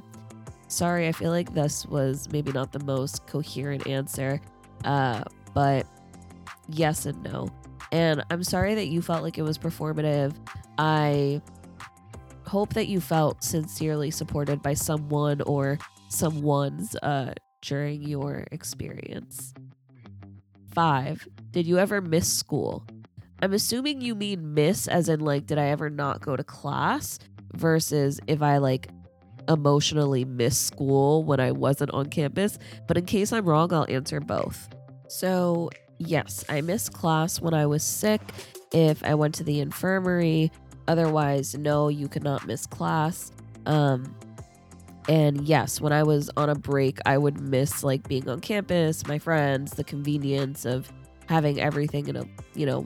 Sorry, 0.70 1.10
I 1.10 1.12
feel 1.12 1.32
like 1.32 1.54
this 1.54 1.86
was 1.86 2.32
maybe 2.32 2.54
not 2.54 2.72
the 2.72 2.86
most 2.86 3.28
coherent 3.28 3.86
answer, 3.86 4.40
uh, 4.86 5.24
but 5.58 5.88
yes 6.70 7.08
and 7.08 7.24
no. 7.24 7.50
And 7.92 8.24
I'm 8.30 8.44
sorry 8.44 8.76
that 8.76 8.90
you 8.90 9.02
felt 9.02 9.24
like 9.24 9.40
it 9.40 9.42
was 9.42 9.58
performative. 9.58 10.36
I 10.78 11.42
hope 12.46 12.76
that 12.76 12.88
you 12.88 13.02
felt 13.02 13.44
sincerely 13.44 14.12
supported 14.12 14.62
by 14.62 14.76
someone 14.76 15.42
or 15.42 15.80
someone's 16.10 16.96
uh, 16.98 17.34
during 17.64 18.04
your 18.04 18.46
experience. 18.52 19.56
Five, 20.76 21.28
did 21.50 21.66
you 21.66 21.80
ever 21.80 22.02
miss 22.02 22.32
school? 22.32 22.86
I'm 23.42 23.54
assuming 23.54 24.00
you 24.00 24.14
mean 24.14 24.54
miss 24.54 24.88
as 24.88 25.10
in 25.10 25.22
like, 25.22 25.48
did 25.48 25.58
I 25.58 25.70
ever 25.70 25.90
not 25.90 26.22
go 26.22 26.36
to 26.36 26.44
class 26.44 27.18
versus 27.56 28.20
if 28.28 28.44
I 28.44 28.60
like 28.60 28.90
emotionally 29.50 30.24
miss 30.24 30.56
school 30.56 31.24
when 31.24 31.40
I 31.40 31.52
wasn't 31.52 31.90
on 31.96 32.12
campus. 32.12 32.60
But 32.88 32.98
in 32.98 33.06
case 33.06 33.34
I'm 33.34 33.46
wrong, 33.46 33.74
I'll 33.74 33.88
answer 33.90 34.20
both. 34.20 34.70
So, 35.08 35.70
yes, 35.98 36.44
I 36.50 36.62
missed 36.62 36.94
class 36.94 37.42
when 37.42 37.54
I 37.54 37.66
was 37.66 37.84
sick 37.84 38.22
if 38.72 39.04
I 39.04 39.16
went 39.16 39.36
to 39.36 39.44
the 39.44 39.60
infirmary. 39.60 40.52
Otherwise, 40.88 41.56
no, 41.56 41.90
you 41.90 42.08
could 42.08 42.24
not 42.24 42.46
miss 42.48 42.66
class. 42.66 43.32
Um, 43.66 44.16
and 45.10 45.48
yes, 45.48 45.80
when 45.80 45.94
I 45.94 46.04
was 46.04 46.30
on 46.36 46.50
a 46.50 46.56
break, 46.56 47.00
I 47.06 47.18
would 47.18 47.40
miss 47.40 47.84
like 47.84 48.08
being 48.08 48.28
on 48.30 48.42
campus, 48.42 49.06
my 49.08 49.20
friends, 49.20 49.72
the 49.72 49.84
convenience 49.84 50.66
of 50.66 50.92
having 51.28 51.60
everything 51.60 52.08
in 52.08 52.16
a, 52.16 52.26
you 52.56 52.66
know, 52.66 52.86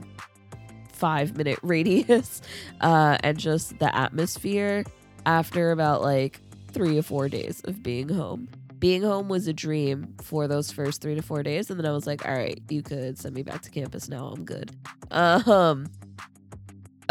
five 0.93 1.35
minute 1.35 1.59
radius, 1.63 2.41
uh, 2.81 3.17
and 3.23 3.37
just 3.39 3.79
the 3.79 3.95
atmosphere 3.95 4.83
after 5.25 5.71
about 5.71 6.01
like 6.01 6.39
three 6.71 6.97
or 6.97 7.01
four 7.01 7.27
days 7.27 7.61
of 7.65 7.81
being 7.81 8.09
home. 8.09 8.47
Being 8.81 9.03
home 9.03 9.29
was 9.29 9.47
a 9.47 9.53
dream 9.53 10.15
for 10.23 10.47
those 10.47 10.71
first 10.71 11.01
three 11.01 11.13
to 11.13 11.21
four 11.21 11.43
days. 11.43 11.69
And 11.69 11.79
then 11.79 11.85
I 11.85 11.91
was 11.91 12.07
like, 12.07 12.27
all 12.27 12.33
right, 12.33 12.59
you 12.67 12.81
could 12.81 13.17
send 13.19 13.35
me 13.35 13.43
back 13.43 13.61
to 13.61 13.69
campus 13.69 14.09
now. 14.09 14.33
I'm 14.35 14.43
good. 14.43 14.71
Um, 15.11 15.87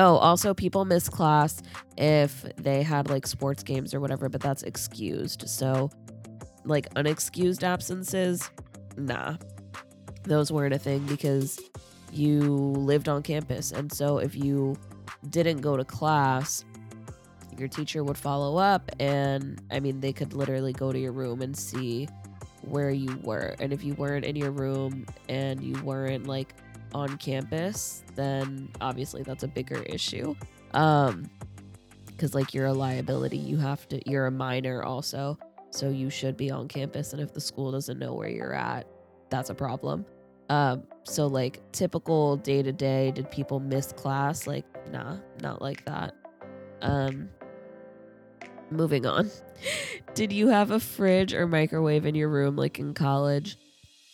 Oh, 0.01 0.17
also, 0.17 0.55
people 0.55 0.87
miss 0.87 1.11
class 1.11 1.61
if 1.99 2.47
they 2.57 2.83
had 2.83 3.11
like 3.11 3.27
sports 3.27 3.63
games 3.63 3.93
or 3.93 4.01
whatever, 4.01 4.31
but 4.31 4.41
that's 4.41 4.63
excused. 4.63 5.47
So, 5.47 5.91
like 6.65 6.89
unexcused 6.95 7.63
absences, 7.63 8.51
nah, 8.97 9.37
those 10.23 10.51
weren't 10.51 10.73
a 10.73 10.79
thing 10.79 11.01
because 11.01 11.61
you 12.13 12.41
lived 12.41 13.11
on 13.11 13.23
campus. 13.23 13.73
And 13.73 13.93
so, 13.93 14.17
if 14.17 14.35
you 14.35 14.75
didn't 15.29 15.61
go 15.61 15.77
to 15.77 15.85
class, 15.85 16.65
your 17.61 17.69
teacher 17.69 18.03
would 18.03 18.19
follow 18.19 18.57
up, 18.57 18.91
and 18.99 19.61
I 19.71 19.79
mean, 19.79 20.01
they 20.01 20.13
could 20.13 20.33
literally 20.33 20.73
go 20.73 20.93
to 20.93 20.99
your 20.99 21.13
room 21.13 21.43
and 21.43 21.57
see 21.57 22.09
where 22.63 22.91
you 22.91 23.19
were. 23.23 23.55
And 23.59 23.73
if 23.73 23.85
you 23.85 23.95
weren't 23.95 24.25
in 24.25 24.37
your 24.37 24.51
room 24.51 25.07
and 25.29 25.63
you 25.63 25.81
weren't 25.83 26.27
like 26.27 26.55
on 26.95 27.17
campus, 27.19 28.03
then 28.17 28.69
obviously 28.81 29.23
that's 29.23 29.43
a 29.43 29.49
bigger 29.49 29.83
issue. 29.83 30.35
Um 30.75 31.31
cuz 32.19 32.35
like 32.35 32.53
you're 32.53 32.67
a 32.67 32.73
liability, 32.73 33.39
you 33.39 33.57
have 33.57 33.89
to 33.89 34.01
you're 34.09 34.27
a 34.27 34.31
minor 34.31 34.83
also, 34.83 35.39
so 35.71 35.89
you 35.89 36.11
should 36.11 36.37
be 36.37 36.51
on 36.51 36.69
campus 36.69 37.13
and 37.13 37.23
if 37.23 37.33
the 37.33 37.41
school 37.41 37.73
doesn't 37.73 37.99
know 37.99 38.15
where 38.15 38.29
you're 38.29 38.55
at, 38.55 38.87
that's 39.31 39.51
a 39.51 39.55
problem. 39.55 40.05
Um 40.49 40.83
so 41.05 41.27
like 41.27 41.61
typical 41.73 42.37
day 42.37 42.63
to 42.63 42.73
day 42.73 43.11
did 43.11 43.31
people 43.31 43.61
miss 43.61 43.93
class? 43.93 44.47
Like 44.47 44.65
nah, 44.93 45.17
not 45.41 45.63
like 45.63 45.85
that. 45.87 46.15
Um 46.83 47.31
moving 48.71 49.07
on. 49.07 49.31
did 50.15 50.33
you 50.33 50.49
have 50.49 50.71
a 50.71 50.81
fridge 50.81 51.35
or 51.35 51.47
microwave 51.47 52.07
in 52.07 52.15
your 52.15 52.29
room 52.29 52.57
like 52.57 52.79
in 52.79 52.95
college? 52.95 53.57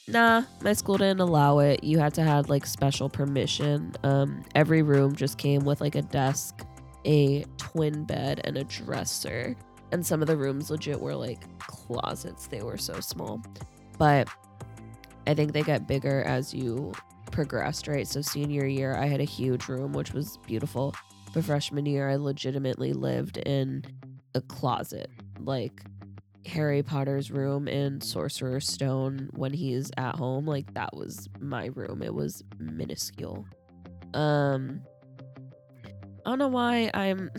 Nah, 0.09 0.43
my 0.61 0.73
school 0.73 0.99
didn't 0.99 1.21
allow 1.21 1.59
it. 1.59 1.83
You 1.83 1.99
had 1.99 2.15
to 2.15 2.23
have 2.23 2.49
like 2.49 2.65
special 2.65 3.09
permission. 3.09 3.93
Um, 4.05 4.45
every 4.55 4.83
room 4.83 5.17
just 5.17 5.37
came 5.37 5.65
with 5.65 5.81
like 5.81 5.97
a 5.97 6.03
desk, 6.03 6.65
a 7.05 7.45
twin 7.57 8.05
bed, 8.05 8.41
and 8.45 8.57
a 8.57 8.65
dresser. 8.65 9.57
And 9.91 10.07
some 10.07 10.23
of 10.23 10.29
the 10.29 10.37
rooms 10.37 10.71
legit 10.71 11.01
were 11.01 11.15
like 11.17 11.59
closets. 11.59 12.47
They 12.47 12.63
were 12.63 12.79
so 12.79 13.01
small. 13.01 13.43
But 13.99 14.29
I 15.27 15.35
think 15.35 15.53
they 15.53 15.63
get 15.63 15.89
bigger 15.89 16.23
as 16.23 16.55
you 16.55 16.93
progressed, 17.33 17.89
right? 17.89 18.07
So 18.07 18.21
senior 18.21 18.67
year, 18.67 18.95
I 18.95 19.07
had 19.07 19.21
a 19.21 19.25
huge 19.25 19.67
room, 19.69 19.93
which 19.93 20.13
was 20.13 20.39
beautiful. 20.47 20.95
But 21.35 21.45
freshman 21.45 21.85
year, 21.85 22.09
I 22.09 22.17
legitimately 22.17 22.93
lived 22.93 23.39
in 23.39 23.85
a 24.37 24.41
closet. 24.43 25.11
Like 25.41 25.83
Harry 26.47 26.83
Potter's 26.83 27.31
room 27.31 27.67
in 27.67 28.01
Sorcerer's 28.01 28.69
Stone 28.69 29.31
when 29.33 29.53
he's 29.53 29.91
at 29.97 30.15
home. 30.15 30.47
Like 30.47 30.73
that 30.75 30.95
was 30.97 31.29
my 31.41 31.71
room. 31.75 32.03
It 32.03 32.15
was 32.15 32.45
minuscule. 32.59 33.45
Um 34.15 34.83
I 36.25 36.31
don't 36.31 36.39
know 36.39 36.49
why 36.49 36.91
I'm 36.95 37.31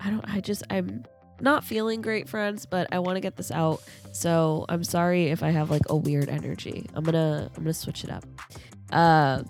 I 0.00 0.10
don't 0.10 0.24
I 0.28 0.40
just 0.40 0.64
I'm 0.70 1.04
not 1.40 1.64
feeling 1.64 2.00
great 2.00 2.28
friends, 2.28 2.64
but 2.64 2.88
I 2.92 2.98
want 2.98 3.16
to 3.16 3.20
get 3.20 3.36
this 3.36 3.50
out. 3.50 3.82
So 4.12 4.64
I'm 4.68 4.82
sorry 4.82 5.26
if 5.26 5.42
I 5.42 5.50
have 5.50 5.70
like 5.70 5.82
a 5.90 5.96
weird 5.96 6.28
energy. 6.28 6.86
I'm 6.94 7.04
gonna 7.04 7.50
I'm 7.56 7.62
gonna 7.62 7.74
switch 7.74 8.04
it 8.04 8.10
up. 8.10 8.24
Uh 8.90 9.42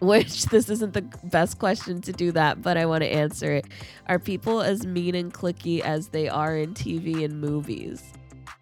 which 0.00 0.46
this 0.46 0.68
isn't 0.68 0.92
the 0.92 1.02
best 1.24 1.58
question 1.58 2.00
to 2.02 2.12
do 2.12 2.32
that, 2.32 2.62
but 2.62 2.76
I 2.76 2.86
want 2.86 3.02
to 3.02 3.08
answer 3.08 3.52
it. 3.52 3.66
Are 4.06 4.18
people 4.18 4.60
as 4.60 4.86
mean 4.86 5.14
and 5.14 5.32
clicky 5.32 5.80
as 5.80 6.08
they 6.08 6.28
are 6.28 6.56
in 6.56 6.74
TV 6.74 7.24
and 7.24 7.40
movies? 7.40 8.02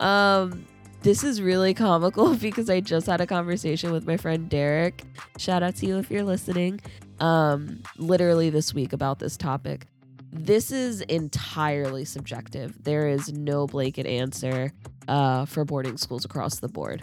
Um, 0.00 0.66
this 1.02 1.22
is 1.22 1.40
really 1.40 1.74
comical 1.74 2.34
because 2.40 2.68
I 2.68 2.80
just 2.80 3.06
had 3.06 3.20
a 3.20 3.26
conversation 3.26 3.92
with 3.92 4.06
my 4.06 4.16
friend 4.16 4.48
Derek. 4.48 5.04
Shout 5.38 5.62
out 5.62 5.76
to 5.76 5.86
you 5.86 5.98
if 5.98 6.10
you're 6.10 6.24
listening. 6.24 6.80
Um, 7.20 7.82
literally 7.96 8.50
this 8.50 8.74
week 8.74 8.92
about 8.92 9.18
this 9.18 9.36
topic. 9.36 9.86
This 10.32 10.70
is 10.70 11.00
entirely 11.02 12.04
subjective. 12.04 12.82
There 12.82 13.08
is 13.08 13.32
no 13.32 13.66
blanket 13.66 14.06
answer 14.06 14.72
uh, 15.08 15.46
for 15.46 15.64
boarding 15.64 15.96
schools 15.96 16.24
across 16.24 16.60
the 16.60 16.68
board. 16.68 17.02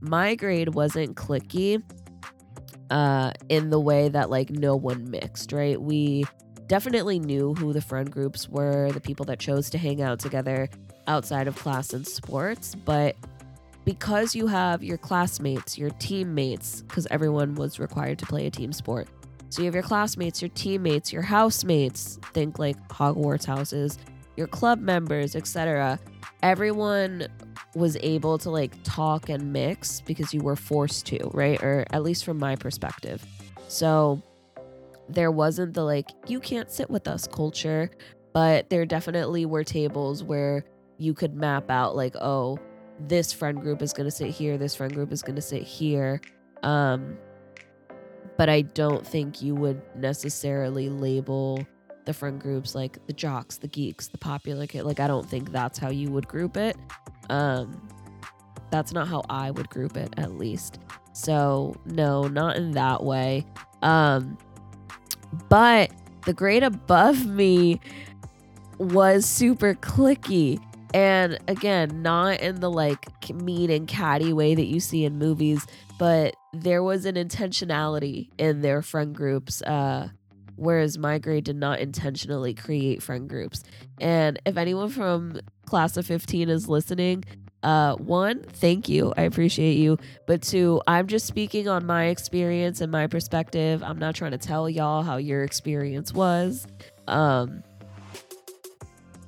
My 0.00 0.34
grade 0.34 0.74
wasn't 0.74 1.14
clicky 1.16 1.82
uh, 2.90 3.32
in 3.48 3.70
the 3.70 3.80
way 3.80 4.08
that 4.08 4.30
like 4.30 4.50
no 4.50 4.76
one 4.76 5.10
mixed, 5.10 5.52
right? 5.52 5.80
We 5.80 6.24
definitely 6.66 7.18
knew 7.18 7.54
who 7.54 7.72
the 7.72 7.80
friend 7.80 8.10
groups 8.10 8.48
were, 8.48 8.90
the 8.92 9.00
people 9.00 9.24
that 9.26 9.38
chose 9.38 9.70
to 9.70 9.78
hang 9.78 10.02
out 10.02 10.18
together 10.18 10.68
outside 11.06 11.48
of 11.48 11.56
class 11.56 11.92
and 11.92 12.06
sports, 12.06 12.74
but 12.74 13.16
because 13.84 14.34
you 14.34 14.46
have 14.46 14.82
your 14.82 14.96
classmates, 14.96 15.76
your 15.76 15.90
teammates, 15.90 16.82
because 16.82 17.06
everyone 17.10 17.54
was 17.54 17.78
required 17.78 18.18
to 18.18 18.26
play 18.26 18.46
a 18.46 18.50
team 18.50 18.72
sport. 18.72 19.08
So 19.50 19.62
you 19.62 19.66
have 19.66 19.74
your 19.74 19.82
classmates, 19.82 20.40
your 20.40 20.48
teammates, 20.48 21.12
your 21.12 21.22
housemates, 21.22 22.18
think 22.32 22.58
like 22.58 22.76
Hogwarts 22.88 23.44
houses, 23.44 23.98
your 24.36 24.46
club 24.46 24.80
members, 24.80 25.36
etc. 25.36 25.98
Everyone 26.42 27.28
was 27.74 27.96
able 28.00 28.38
to 28.38 28.50
like 28.50 28.72
talk 28.84 29.28
and 29.28 29.52
mix 29.52 30.00
because 30.00 30.32
you 30.32 30.40
were 30.40 30.56
forced 30.56 31.06
to, 31.06 31.18
right? 31.32 31.62
Or 31.62 31.84
at 31.90 32.02
least 32.02 32.24
from 32.24 32.38
my 32.38 32.56
perspective. 32.56 33.24
So 33.68 34.22
there 35.08 35.30
wasn't 35.30 35.74
the 35.74 35.82
like, 35.82 36.10
you 36.26 36.40
can't 36.40 36.70
sit 36.70 36.90
with 36.90 37.08
us 37.08 37.26
culture, 37.26 37.90
but 38.32 38.70
there 38.70 38.84
definitely 38.86 39.46
were 39.46 39.64
tables 39.64 40.22
where 40.22 40.64
you 40.98 41.14
could 41.14 41.34
map 41.34 41.70
out, 41.70 41.96
like, 41.96 42.14
oh, 42.20 42.58
this 43.00 43.32
friend 43.32 43.60
group 43.60 43.82
is 43.82 43.92
going 43.92 44.06
to 44.06 44.10
sit 44.10 44.30
here, 44.30 44.56
this 44.56 44.74
friend 44.74 44.94
group 44.94 45.12
is 45.12 45.22
going 45.22 45.36
to 45.36 45.42
sit 45.42 45.62
here. 45.62 46.20
Um, 46.62 47.18
but 48.36 48.48
I 48.48 48.62
don't 48.62 49.06
think 49.06 49.42
you 49.42 49.54
would 49.54 49.80
necessarily 49.96 50.88
label 50.88 51.64
the 52.04 52.14
friend 52.14 52.40
groups 52.40 52.74
like 52.74 53.04
the 53.06 53.12
jocks, 53.12 53.58
the 53.58 53.68
geeks, 53.68 54.08
the 54.08 54.18
popular 54.18 54.66
kid. 54.66 54.84
Like, 54.84 55.00
I 55.00 55.06
don't 55.06 55.28
think 55.28 55.52
that's 55.52 55.78
how 55.78 55.90
you 55.90 56.10
would 56.10 56.28
group 56.28 56.56
it. 56.56 56.76
Um, 57.30 57.88
that's 58.70 58.92
not 58.92 59.08
how 59.08 59.22
I 59.30 59.50
would 59.50 59.70
group 59.70 59.96
it, 59.96 60.12
at 60.16 60.38
least. 60.38 60.80
So, 61.12 61.76
no, 61.86 62.24
not 62.24 62.56
in 62.56 62.72
that 62.72 63.04
way. 63.04 63.46
Um, 63.82 64.36
But 65.48 65.90
the 66.24 66.32
grade 66.32 66.62
above 66.62 67.26
me 67.28 67.80
was 68.78 69.26
super 69.26 69.74
clicky. 69.74 70.60
And 70.92 71.38
again, 71.48 72.02
not 72.02 72.40
in 72.40 72.60
the 72.60 72.70
like 72.70 73.08
mean 73.34 73.70
and 73.70 73.88
catty 73.88 74.32
way 74.32 74.54
that 74.54 74.66
you 74.66 74.78
see 74.80 75.04
in 75.04 75.18
movies, 75.18 75.66
but 75.98 76.36
there 76.52 76.82
was 76.82 77.04
an 77.04 77.16
intentionality 77.16 78.28
in 78.38 78.60
their 78.60 78.80
friend 78.82 79.14
groups. 79.14 79.60
Uh, 79.62 80.08
whereas 80.56 80.98
my 80.98 81.18
grade 81.18 81.44
did 81.44 81.56
not 81.56 81.80
intentionally 81.80 82.54
create 82.54 83.02
friend 83.02 83.28
groups. 83.28 83.62
And 84.00 84.40
if 84.44 84.56
anyone 84.56 84.88
from 84.88 85.40
class 85.66 85.96
of 85.96 86.06
15 86.06 86.48
is 86.48 86.68
listening, 86.68 87.24
uh, 87.64 87.96
one, 87.96 88.42
thank 88.42 88.88
you. 88.90 89.14
I 89.16 89.22
appreciate 89.22 89.78
you. 89.78 89.96
But 90.26 90.42
two, 90.42 90.82
I'm 90.86 91.06
just 91.06 91.26
speaking 91.26 91.66
on 91.66 91.86
my 91.86 92.06
experience 92.06 92.82
and 92.82 92.92
my 92.92 93.06
perspective. 93.06 93.82
I'm 93.82 93.98
not 93.98 94.14
trying 94.14 94.32
to 94.32 94.38
tell 94.38 94.68
y'all 94.68 95.02
how 95.02 95.16
your 95.16 95.42
experience 95.44 96.12
was. 96.12 96.66
Um, 97.08 97.62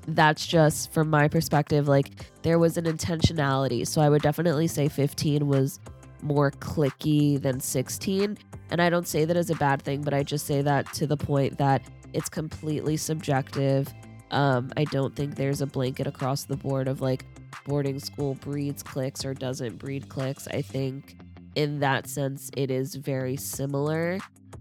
that's 0.06 0.47
just 0.47 0.92
from 0.92 1.09
my 1.09 1.28
perspective. 1.28 1.88
Like, 1.88 2.11
there 2.42 2.59
was 2.59 2.76
an 2.76 2.85
intentionality. 2.85 3.87
So 3.87 4.02
I 4.02 4.09
would 4.11 4.23
definitely 4.23 4.68
say 4.68 4.88
15 4.88 5.47
was 5.47 5.80
more 6.23 6.50
clicky 6.50 7.40
than 7.40 7.61
16. 7.61 8.38
And 8.70 8.82
I 8.82 8.90
don't 8.90 9.06
say 9.06 9.25
that 9.25 9.37
as 9.37 9.50
a 9.50 9.54
bad 9.56 9.82
thing, 9.82 10.02
but 10.02 10.14
I 10.14 10.23
just 10.23 10.46
say 10.46 10.62
that 10.62 10.92
to 10.94 11.06
the 11.06 11.16
point 11.16 11.58
that 11.58 11.82
it's 12.12 12.28
completely 12.28 12.96
subjective. 12.96 13.92
Um, 14.30 14.73
I 14.76 14.85
don't 14.85 15.14
think 15.14 15.37
there's 15.37 15.61
a 15.61 15.66
blanket 15.66 16.06
across 16.06 16.44
the 16.44 16.56
board 16.56 16.88
of 16.88 17.00
like 17.00 17.25
boarding 17.66 17.99
school 17.99 18.35
breeds 18.35 18.82
cliques 18.82 19.25
or 19.25 19.35
doesn't 19.35 19.78
breed 19.78 20.08
cliques. 20.08 20.49
I 20.49 20.62
think 20.62 21.16
in 21.54 21.80
that 21.80 22.08
sense, 22.08 22.50
it 22.56 22.70
is 22.70 22.94
very 22.94 23.37
similar 23.37 24.18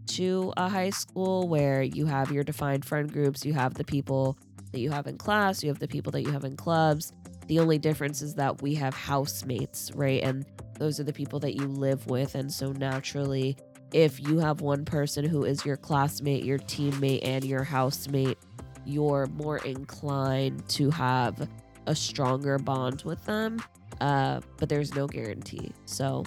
to 0.07 0.53
a 0.57 0.69
high 0.69 0.89
school 0.91 1.47
where 1.47 1.81
you 1.81 2.05
have 2.05 2.31
your 2.31 2.43
defined 2.43 2.85
friend 2.85 3.11
groups, 3.11 3.45
you 3.45 3.53
have 3.53 3.73
the 3.73 3.83
people 3.83 4.37
that 4.71 4.79
you 4.79 4.91
have 4.91 5.07
in 5.07 5.17
class, 5.17 5.63
you 5.63 5.69
have 5.69 5.79
the 5.79 5.87
people 5.87 6.11
that 6.11 6.21
you 6.21 6.31
have 6.31 6.43
in 6.43 6.55
clubs. 6.55 7.11
The 7.47 7.59
only 7.59 7.77
difference 7.77 8.21
is 8.21 8.35
that 8.35 8.61
we 8.61 8.75
have 8.75 8.93
housemates, 8.93 9.91
right? 9.93 10.23
And 10.23 10.45
those 10.77 10.99
are 10.99 11.03
the 11.03 11.13
people 11.13 11.39
that 11.39 11.55
you 11.55 11.67
live 11.67 12.07
with. 12.07 12.35
And 12.35 12.51
so 12.51 12.71
naturally, 12.71 13.57
if 13.93 14.19
you 14.19 14.39
have 14.39 14.61
one 14.61 14.85
person 14.85 15.25
who 15.25 15.45
is 15.45 15.65
your 15.65 15.77
classmate, 15.77 16.43
your 16.43 16.59
teammate, 16.59 17.21
and 17.23 17.43
your 17.45 17.63
housemate, 17.63 18.37
you're 18.85 19.27
more 19.27 19.57
inclined 19.59 20.67
to 20.69 20.89
have 20.91 21.47
a 21.87 21.95
stronger 21.95 22.57
bond 22.59 23.03
with 23.03 23.23
them. 23.25 23.61
Uh, 24.01 24.41
but 24.57 24.67
there's 24.67 24.93
no 24.93 25.07
guarantee. 25.07 25.71
So, 25.85 26.25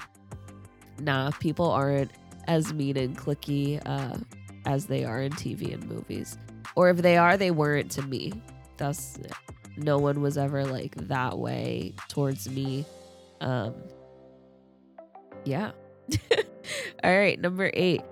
nah, 1.00 1.30
people 1.32 1.70
aren't 1.70 2.10
as 2.46 2.72
mean 2.72 2.96
and 2.96 3.16
clicky 3.16 3.80
uh, 3.84 4.16
as 4.64 4.86
they 4.86 5.04
are 5.04 5.20
in 5.20 5.32
TV 5.32 5.74
and 5.74 5.86
movies. 5.86 6.38
Or 6.74 6.88
if 6.88 6.98
they 6.98 7.16
are, 7.16 7.36
they 7.36 7.50
weren't 7.50 7.90
to 7.92 8.02
me. 8.02 8.32
That's 8.78 9.18
no 9.76 9.98
one 9.98 10.22
was 10.22 10.38
ever 10.38 10.64
like 10.64 10.94
that 11.08 11.38
way 11.38 11.94
towards 12.08 12.48
me. 12.48 12.84
Um, 13.40 13.74
yeah. 15.48 15.72
All 17.04 17.16
right, 17.18 17.40
number 17.40 17.70
eight. 17.74 18.02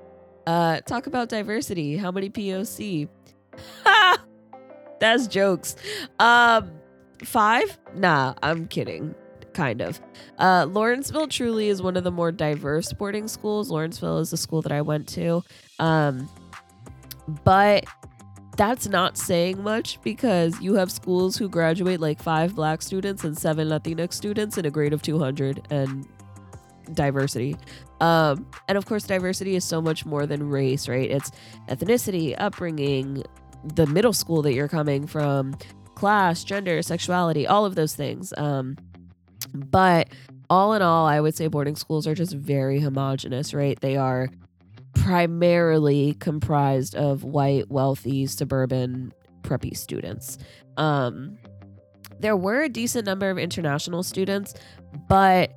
Uh, 0.46 0.80
talk 0.80 1.06
about 1.06 1.28
diversity. 1.28 1.96
How 1.96 2.10
many 2.10 2.30
POC? 2.30 3.08
That's 5.00 5.26
jokes. 5.26 5.76
Um, 6.18 6.70
five? 7.24 7.78
Nah, 7.94 8.34
I'm 8.42 8.66
kidding. 8.68 9.14
Kind 9.52 9.80
of. 9.80 10.00
Uh, 10.38 10.66
Lawrenceville 10.68 11.28
truly 11.28 11.68
is 11.68 11.82
one 11.82 11.96
of 11.96 12.04
the 12.04 12.10
more 12.10 12.32
diverse 12.32 12.92
boarding 12.92 13.28
schools. 13.28 13.70
Lawrenceville 13.70 14.18
is 14.18 14.30
the 14.30 14.36
school 14.36 14.62
that 14.62 14.72
I 14.72 14.82
went 14.82 15.08
to. 15.08 15.42
Um, 15.78 16.28
but 17.44 17.84
that's 18.56 18.86
not 18.86 19.18
saying 19.18 19.62
much 19.62 20.00
because 20.02 20.58
you 20.60 20.74
have 20.74 20.90
schools 20.90 21.36
who 21.36 21.48
graduate 21.48 22.00
like 22.00 22.22
five 22.22 22.54
black 22.54 22.80
students 22.80 23.24
and 23.24 23.36
seven 23.36 23.68
Latinx 23.68 24.14
students 24.14 24.56
in 24.56 24.64
a 24.64 24.70
grade 24.70 24.92
of 24.92 25.02
200 25.02 25.66
and 25.70 26.06
diversity. 26.92 27.56
Um, 28.00 28.46
and 28.68 28.76
of 28.76 28.86
course, 28.86 29.04
diversity 29.04 29.56
is 29.56 29.64
so 29.64 29.80
much 29.80 30.04
more 30.04 30.26
than 30.26 30.48
race, 30.48 30.88
right? 30.88 31.10
It's 31.10 31.30
ethnicity, 31.68 32.34
upbringing, 32.38 33.24
the 33.74 33.86
middle 33.86 34.12
school 34.12 34.42
that 34.42 34.54
you're 34.54 34.68
coming 34.68 35.06
from, 35.06 35.56
class, 35.94 36.44
gender, 36.44 36.82
sexuality, 36.82 37.46
all 37.46 37.64
of 37.64 37.74
those 37.74 37.94
things. 37.94 38.32
Um, 38.36 38.76
but 39.54 40.08
all 40.48 40.74
in 40.74 40.82
all, 40.82 41.06
I 41.06 41.20
would 41.20 41.34
say 41.34 41.48
boarding 41.48 41.76
schools 41.76 42.06
are 42.06 42.14
just 42.14 42.34
very 42.34 42.80
homogenous, 42.80 43.54
right? 43.54 43.80
They 43.80 43.96
are 43.96 44.28
primarily 44.94 46.14
comprised 46.14 46.94
of 46.94 47.24
white, 47.24 47.70
wealthy, 47.70 48.26
suburban, 48.26 49.12
preppy 49.42 49.76
students. 49.76 50.38
Um, 50.76 51.38
there 52.18 52.36
were 52.36 52.62
a 52.62 52.68
decent 52.68 53.06
number 53.06 53.30
of 53.30 53.38
international 53.38 54.02
students, 54.02 54.54
but 55.08 55.52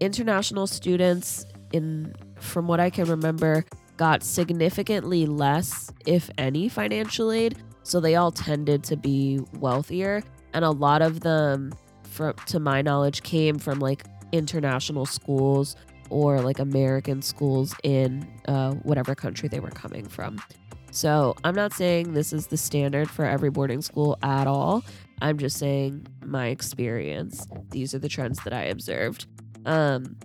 international 0.00 0.66
students 0.66 1.46
in 1.72 2.14
from 2.38 2.66
what 2.66 2.80
I 2.80 2.90
can 2.90 3.04
remember 3.04 3.64
got 3.96 4.22
significantly 4.22 5.26
less 5.26 5.92
if 6.06 6.30
any 6.38 6.68
financial 6.68 7.30
aid 7.30 7.58
so 7.82 8.00
they 8.00 8.16
all 8.16 8.32
tended 8.32 8.82
to 8.84 8.96
be 8.96 9.40
wealthier 9.58 10.22
and 10.54 10.64
a 10.64 10.70
lot 10.70 11.02
of 11.02 11.20
them 11.20 11.72
from 12.02 12.34
to 12.46 12.58
my 12.58 12.82
knowledge 12.82 13.22
came 13.22 13.58
from 13.58 13.78
like 13.78 14.04
international 14.32 15.06
schools 15.06 15.76
or 16.08 16.40
like 16.40 16.58
American 16.58 17.22
schools 17.22 17.74
in 17.82 18.26
uh, 18.48 18.72
whatever 18.82 19.14
country 19.14 19.48
they 19.48 19.60
were 19.60 19.70
coming 19.70 20.06
from. 20.08 20.40
So 20.90 21.36
I'm 21.44 21.54
not 21.54 21.72
saying 21.72 22.14
this 22.14 22.32
is 22.32 22.48
the 22.48 22.56
standard 22.56 23.08
for 23.08 23.24
every 23.24 23.50
boarding 23.50 23.80
school 23.80 24.18
at 24.22 24.46
all. 24.46 24.82
I'm 25.22 25.38
just 25.38 25.56
saying 25.56 26.06
my 26.24 26.48
experience. 26.48 27.46
These 27.70 27.94
are 27.94 27.98
the 27.98 28.08
trends 28.08 28.42
that 28.44 28.52
I 28.52 28.64
observed. 28.64 29.26
Um, 29.66 30.16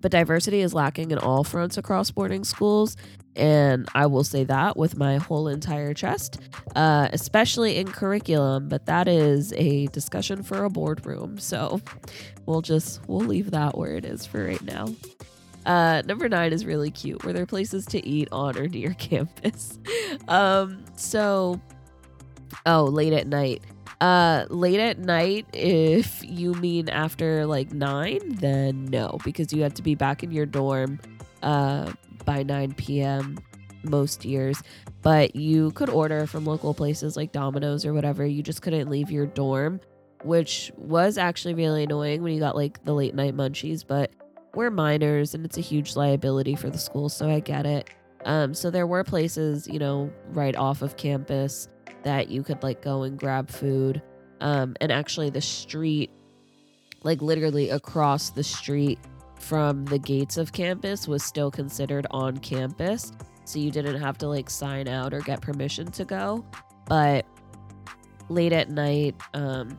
but 0.00 0.10
diversity 0.10 0.60
is 0.60 0.74
lacking 0.74 1.12
in 1.12 1.18
all 1.18 1.44
fronts 1.44 1.78
across 1.78 2.10
boarding 2.10 2.44
schools. 2.44 2.96
And 3.34 3.88
I 3.94 4.06
will 4.06 4.24
say 4.24 4.44
that 4.44 4.76
with 4.76 4.98
my 4.98 5.16
whole 5.16 5.48
entire 5.48 5.94
chest, 5.94 6.38
uh, 6.76 7.08
especially 7.12 7.78
in 7.78 7.88
curriculum. 7.88 8.68
But 8.68 8.86
that 8.86 9.08
is 9.08 9.54
a 9.54 9.86
discussion 9.86 10.42
for 10.42 10.64
a 10.64 10.70
boardroom. 10.70 11.38
So 11.38 11.80
we'll 12.44 12.60
just, 12.60 13.00
we'll 13.08 13.20
leave 13.20 13.52
that 13.52 13.78
where 13.78 13.94
it 13.96 14.04
is 14.04 14.26
for 14.26 14.44
right 14.44 14.62
now. 14.62 14.88
Uh, 15.64 16.02
number 16.06 16.28
nine 16.28 16.52
is 16.52 16.66
really 16.66 16.90
cute. 16.90 17.24
Were 17.24 17.32
there 17.32 17.46
places 17.46 17.86
to 17.86 18.06
eat 18.06 18.28
on 18.32 18.58
or 18.58 18.68
near 18.68 18.94
campus? 18.98 19.78
um, 20.28 20.84
so, 20.96 21.60
oh, 22.66 22.84
late 22.84 23.12
at 23.12 23.26
night. 23.26 23.62
Uh, 24.02 24.46
late 24.48 24.80
at 24.80 24.98
night, 24.98 25.46
if 25.52 26.24
you 26.24 26.54
mean 26.54 26.88
after 26.88 27.46
like 27.46 27.72
nine, 27.72 28.18
then 28.34 28.84
no, 28.86 29.16
because 29.22 29.52
you 29.52 29.62
have 29.62 29.74
to 29.74 29.82
be 29.82 29.94
back 29.94 30.24
in 30.24 30.32
your 30.32 30.44
dorm 30.44 30.98
uh, 31.44 31.92
by 32.24 32.42
9 32.42 32.74
p.m. 32.74 33.38
most 33.84 34.24
years. 34.24 34.60
But 35.02 35.36
you 35.36 35.70
could 35.70 35.88
order 35.88 36.26
from 36.26 36.44
local 36.44 36.74
places 36.74 37.16
like 37.16 37.30
Domino's 37.30 37.86
or 37.86 37.94
whatever. 37.94 38.26
You 38.26 38.42
just 38.42 38.60
couldn't 38.60 38.90
leave 38.90 39.08
your 39.08 39.26
dorm, 39.26 39.80
which 40.24 40.72
was 40.76 41.16
actually 41.16 41.54
really 41.54 41.84
annoying 41.84 42.24
when 42.24 42.34
you 42.34 42.40
got 42.40 42.56
like 42.56 42.84
the 42.84 42.94
late 42.94 43.14
night 43.14 43.36
munchies. 43.36 43.86
But 43.86 44.10
we're 44.52 44.70
minors 44.70 45.32
and 45.32 45.44
it's 45.44 45.58
a 45.58 45.62
huge 45.62 45.94
liability 45.94 46.56
for 46.56 46.70
the 46.70 46.78
school, 46.78 47.08
so 47.08 47.30
I 47.30 47.38
get 47.38 47.66
it. 47.66 47.88
Um, 48.24 48.52
so 48.52 48.68
there 48.68 48.88
were 48.88 49.04
places, 49.04 49.68
you 49.68 49.78
know, 49.78 50.12
right 50.30 50.56
off 50.56 50.82
of 50.82 50.96
campus 50.96 51.68
that 52.04 52.28
you 52.28 52.42
could 52.42 52.62
like 52.62 52.82
go 52.82 53.02
and 53.02 53.18
grab 53.18 53.50
food. 53.50 54.02
Um, 54.40 54.76
and 54.80 54.90
actually, 54.90 55.30
the 55.30 55.40
street, 55.40 56.10
like 57.02 57.22
literally 57.22 57.70
across 57.70 58.30
the 58.30 58.42
street 58.42 58.98
from 59.38 59.84
the 59.86 59.98
gates 59.98 60.36
of 60.36 60.52
campus, 60.52 61.06
was 61.06 61.22
still 61.22 61.50
considered 61.50 62.06
on 62.10 62.38
campus. 62.38 63.12
So 63.44 63.58
you 63.58 63.70
didn't 63.70 64.00
have 64.00 64.18
to 64.18 64.28
like 64.28 64.50
sign 64.50 64.88
out 64.88 65.12
or 65.12 65.20
get 65.20 65.40
permission 65.40 65.90
to 65.92 66.04
go. 66.04 66.44
But 66.86 67.26
late 68.28 68.52
at 68.52 68.70
night, 68.70 69.16
um, 69.34 69.78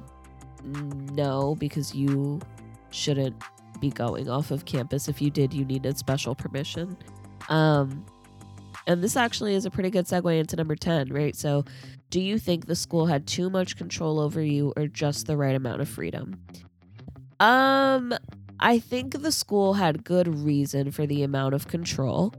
no, 0.64 1.56
because 1.56 1.94
you 1.94 2.40
shouldn't 2.90 3.36
be 3.80 3.90
going 3.90 4.30
off 4.30 4.52
of 4.52 4.66
campus. 4.66 5.08
If 5.08 5.22
you 5.22 5.30
did, 5.30 5.54
you 5.54 5.66
needed 5.66 5.98
special 5.98 6.36
permission. 6.36 6.98
Um, 7.50 8.06
and 8.88 9.04
this 9.04 9.16
actually 9.16 9.56
is 9.56 9.66
a 9.66 9.72
pretty 9.72 9.90
good 9.90 10.06
segue 10.06 10.38
into 10.38 10.56
number 10.56 10.76
10, 10.76 11.12
right? 11.12 11.36
So 11.36 11.66
do 12.10 12.20
you 12.20 12.38
think 12.38 12.66
the 12.66 12.76
school 12.76 13.06
had 13.06 13.26
too 13.28 13.50
much 13.50 13.78
control 13.78 14.20
over 14.20 14.42
you 14.42 14.74
or 14.76 14.88
just 14.88 15.28
the 15.28 15.38
right 15.38 15.56
amount 15.56 15.82
of 15.82 15.90
freedom? 15.90 16.40
Um, 17.40 18.14
I 18.60 18.80
think 18.80 19.22
the 19.22 19.32
school 19.32 19.74
had 19.74 20.04
good 20.04 20.28
reason 20.28 20.92
for 20.92 21.06
the 21.06 21.24
amount 21.24 21.54
of 21.54 21.68
control, 21.68 22.34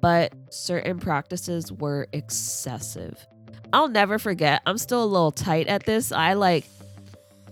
but 0.00 0.32
certain 0.50 0.98
practices 0.98 1.72
were 1.72 2.08
excessive. 2.12 3.26
I'll 3.72 3.88
never 3.88 4.18
forget. 4.18 4.62
I'm 4.66 4.78
still 4.78 5.04
a 5.04 5.06
little 5.06 5.32
tight 5.32 5.66
at 5.66 5.84
this. 5.84 6.10
I 6.10 6.32
like 6.34 6.64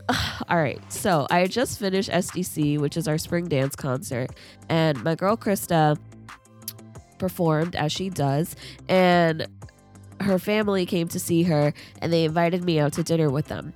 all 0.48 0.56
right, 0.56 0.80
so 0.92 1.26
I 1.30 1.46
just 1.46 1.78
finished 1.78 2.11
SDC, 2.11 2.78
which 2.78 2.96
is 2.96 3.09
our 3.09 3.18
spring 3.18 3.46
dance 3.46 3.74
concert, 3.74 4.30
and 4.68 5.02
my 5.02 5.14
girl 5.14 5.37
Krista 5.37 5.98
performed 7.18 7.76
as 7.76 7.92
she 7.92 8.11
does, 8.11 8.57
and 8.88 9.46
her 10.20 10.38
family 10.38 10.87
came 10.87 11.09
to 11.09 11.20
see 11.20 11.42
her 11.42 11.74
and 12.00 12.12
they 12.12 12.24
invited 12.24 12.64
me 12.64 12.79
out 12.81 12.92
to 12.94 13.02
dinner 13.02 13.31
with 13.31 13.46
them. 13.48 13.72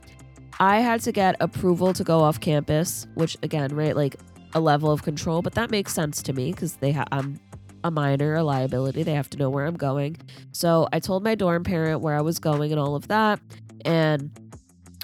I 0.59 0.81
had 0.81 1.01
to 1.03 1.13
get 1.13 1.37
approval 1.41 1.93
to 1.95 2.05
go 2.05 2.21
off 2.21 2.41
campus, 2.41 3.07
which 3.15 3.37
again, 3.43 3.75
right, 3.75 3.97
like 3.97 4.17
a 4.55 4.61
level 4.61 4.91
of 4.91 5.03
control, 5.03 5.43
but 5.43 5.55
that 5.55 5.71
makes 5.71 5.95
sense 5.95 6.23
to 6.23 6.33
me 6.33 6.53
because 6.53 6.75
they 6.77 6.93
ha- 6.93 7.07
I'm 7.13 7.41
a 7.83 7.91
minor, 7.91 8.35
a 8.35 8.43
liability. 8.43 9.03
They 9.03 9.15
have 9.15 9.31
to 9.31 9.39
know 9.39 9.49
where 9.49 9.65
I'm 9.65 9.77
going. 9.77 10.17
So 10.53 10.89
I 10.93 11.01
told 11.01 11.25
my 11.25 11.35
dorm 11.35 11.65
parent 11.65 12.01
where 12.01 12.15
I 12.15 12.21
was 12.21 12.39
going 12.39 12.73
and 12.73 12.81
all 12.81 12.95
of 12.95 13.09
that, 13.09 13.41
and 13.85 14.31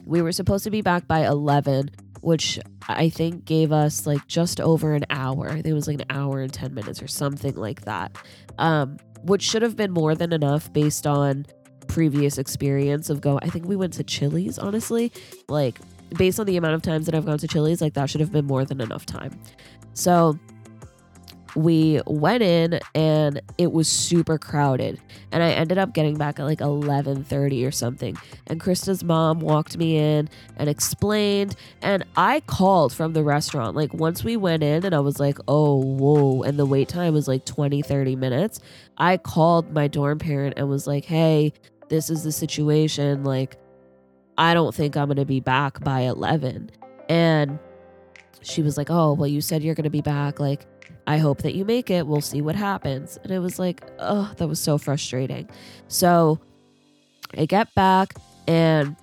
we 0.05 0.21
were 0.21 0.33
supposed 0.33 0.65
to 0.65 0.71
be 0.71 0.83
back 0.83 1.09
by 1.09 1.27
11, 1.27 1.91
which 2.21 2.59
I 2.89 3.09
think 3.09 3.45
gave 3.45 3.73
us 3.73 4.07
like 4.07 4.27
just 4.27 4.61
over 4.61 4.95
an 4.95 5.05
hour. 5.11 5.49
I 5.49 5.55
think 5.55 5.67
it 5.67 5.73
was 5.73 5.89
like 5.89 6.01
an 6.01 6.07
hour 6.11 6.41
and 6.41 6.53
10 6.53 6.75
minutes 6.75 7.03
or 7.03 7.09
something 7.09 7.55
like 7.55 7.83
that. 7.83 8.17
Um, 8.59 8.97
which 9.23 9.43
should 9.43 9.63
have 9.63 9.77
been 9.77 9.91
more 9.91 10.15
than 10.15 10.33
enough 10.33 10.73
based 10.73 11.07
on 11.07 11.47
previous 11.89 12.39
experience 12.39 13.11
of 13.11 13.21
going. 13.21 13.41
I 13.43 13.49
think 13.49 13.67
we 13.67 13.77
went 13.77 13.93
to 13.95 14.05
Chili's, 14.05 14.59
honestly. 14.59 15.13
Like, 15.49 15.79
based 16.17 16.39
on 16.39 16.47
the 16.47 16.57
amount 16.57 16.75
of 16.75 16.83
times 16.83 17.07
that 17.07 17.15
I've 17.15 17.27
gone 17.27 17.39
to 17.39 17.49
Chili's, 17.49 17.81
like 17.81 17.95
that 17.95 18.11
should 18.11 18.21
have 18.21 18.33
been 18.33 18.47
more 18.47 18.65
than 18.65 18.81
enough 18.81 19.07
time. 19.07 19.39
So 19.95 20.39
we 21.57 22.01
went 22.07 22.43
in 22.43 22.79
and 22.95 23.41
it 23.59 23.73
was 23.73 23.89
super 23.89 24.39
crowded. 24.39 25.01
And 25.33 25.43
i 25.43 25.51
ended 25.51 25.79
up 25.79 25.95
getting 25.95 26.17
back 26.17 26.39
at 26.39 26.45
like 26.45 26.59
11.30 26.59 27.67
or 27.67 27.71
something. 27.71 28.17
And 28.47 28.61
krista's 28.61 29.03
mom 29.03 29.41
walked 29.41 29.77
me 29.77 29.97
in 29.97 30.29
and 30.57 30.69
explained. 30.69 31.57
And 31.83 32.05
i 32.17 32.41
called 32.41 32.93
from 32.93 33.15
the 33.15 33.25
restaurant. 33.25 33.75
Like 33.75 33.93
once 33.95 34.23
we 34.23 34.37
went 34.37 34.63
in 34.63 34.85
and 34.85 34.95
i 34.95 35.01
was 35.01 35.19
like 35.19 35.39
oh 35.49 35.77
whoa. 35.77 36.43
And 36.43 36.59
the 36.59 36.67
wait 36.67 36.89
time 36.89 37.15
was 37.15 37.27
like 37.27 37.45
20 37.45 37.83
30 37.83 38.17
minutes. 38.17 38.61
I 38.99 39.17
called 39.17 39.73
my 39.73 39.89
dorm 39.89 40.19
parent 40.19 40.55
and 40.57 40.69
was 40.69 40.87
like 40.87 41.05
hey 41.05 41.53
this 41.89 42.11
is 42.11 42.23
the 42.23 42.33
situation. 42.33 43.25
Like 43.25 43.57
i 44.39 44.53
don't 44.55 44.75
think 44.75 44.97
i'm 44.97 45.09
gonna 45.09 45.25
be 45.25 45.41
back 45.41 45.83
by 45.83 46.01
11 46.01 46.71
and 47.09 47.59
she 48.43 48.63
was 48.63 48.77
like 48.77 48.91
oh 48.91 49.15
well 49.15 49.27
you 49.27 49.41
said 49.41 49.63
you're 49.63 49.75
gonna 49.75 49.91
be 49.91 50.03
back 50.03 50.39
like 50.39 50.67
I 51.07 51.19
hope 51.19 51.43
that 51.43 51.55
you 51.55 51.65
make 51.65 51.91
it. 51.91 52.07
We'll 52.07 52.21
see 52.21 52.41
what 52.43 52.57
happens. 52.57 53.19
And 53.23 53.31
it 53.31 53.39
was 53.39 53.59
like, 53.59 53.83
oh, 53.99 54.33
that 54.37 54.49
was 54.49 54.61
so 54.61 54.77
frustrating. 54.77 55.49
So 55.89 56.41
I 57.37 57.47
get 57.47 57.73
back 57.75 58.15
and 58.49 58.97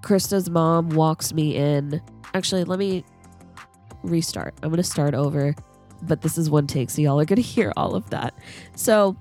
Krista's 0.00 0.48
mom 0.48 0.90
walks 0.90 1.34
me 1.34 1.56
in. 1.56 2.00
Actually, 2.34 2.64
let 2.64 2.78
me 2.78 3.04
restart. 4.02 4.54
I'm 4.62 4.70
going 4.70 4.78
to 4.78 4.82
start 4.82 5.14
over, 5.14 5.54
but 6.02 6.22
this 6.22 6.38
is 6.38 6.48
one 6.48 6.66
take, 6.66 6.90
so 6.90 7.02
y'all 7.02 7.20
are 7.20 7.24
going 7.24 7.36
to 7.42 7.42
hear 7.42 7.72
all 7.76 7.94
of 7.94 8.08
that. 8.10 8.34
So 8.74 9.16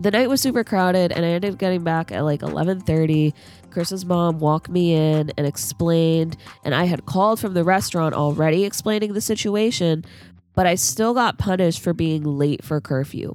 the 0.00 0.10
night 0.10 0.28
was 0.28 0.40
super 0.40 0.64
crowded 0.64 1.12
and 1.12 1.24
I 1.24 1.28
ended 1.28 1.52
up 1.52 1.58
getting 1.58 1.84
back 1.84 2.10
at 2.10 2.24
like 2.24 2.40
11:30 2.40 3.32
Krista's 3.74 4.04
mom 4.04 4.38
walked 4.38 4.68
me 4.68 4.94
in 4.94 5.32
and 5.36 5.46
explained, 5.46 6.36
and 6.64 6.74
I 6.74 6.84
had 6.84 7.06
called 7.06 7.40
from 7.40 7.54
the 7.54 7.64
restaurant 7.64 8.14
already 8.14 8.64
explaining 8.64 9.14
the 9.14 9.20
situation, 9.20 10.04
but 10.54 10.66
I 10.66 10.76
still 10.76 11.12
got 11.12 11.38
punished 11.38 11.80
for 11.80 11.92
being 11.92 12.22
late 12.22 12.62
for 12.62 12.80
curfew. 12.80 13.34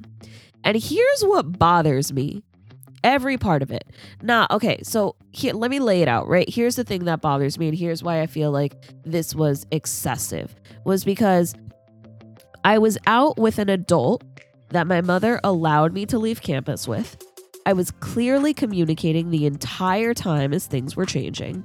And 0.64 0.76
here's 0.82 1.22
what 1.22 1.58
bothers 1.58 2.12
me 2.12 2.42
every 3.04 3.38
part 3.38 3.62
of 3.62 3.70
it. 3.70 3.84
Nah, 4.22 4.46
okay, 4.50 4.80
so 4.82 5.16
here, 5.30 5.54
let 5.54 5.70
me 5.70 5.78
lay 5.78 6.02
it 6.02 6.08
out, 6.08 6.28
right? 6.28 6.48
Here's 6.48 6.76
the 6.76 6.84
thing 6.84 7.04
that 7.04 7.20
bothers 7.20 7.58
me, 7.58 7.68
and 7.68 7.76
here's 7.76 8.02
why 8.02 8.22
I 8.22 8.26
feel 8.26 8.50
like 8.50 8.74
this 9.04 9.34
was 9.34 9.66
excessive 9.70 10.54
was 10.84 11.04
because 11.04 11.54
I 12.64 12.78
was 12.78 12.96
out 13.06 13.38
with 13.38 13.58
an 13.58 13.68
adult 13.68 14.24
that 14.70 14.86
my 14.86 15.00
mother 15.00 15.40
allowed 15.44 15.92
me 15.92 16.06
to 16.06 16.18
leave 16.18 16.40
campus 16.42 16.86
with. 16.88 17.16
I 17.70 17.72
was 17.72 17.92
clearly 17.92 18.52
communicating 18.52 19.30
the 19.30 19.46
entire 19.46 20.12
time 20.12 20.52
as 20.52 20.66
things 20.66 20.96
were 20.96 21.06
changing. 21.06 21.62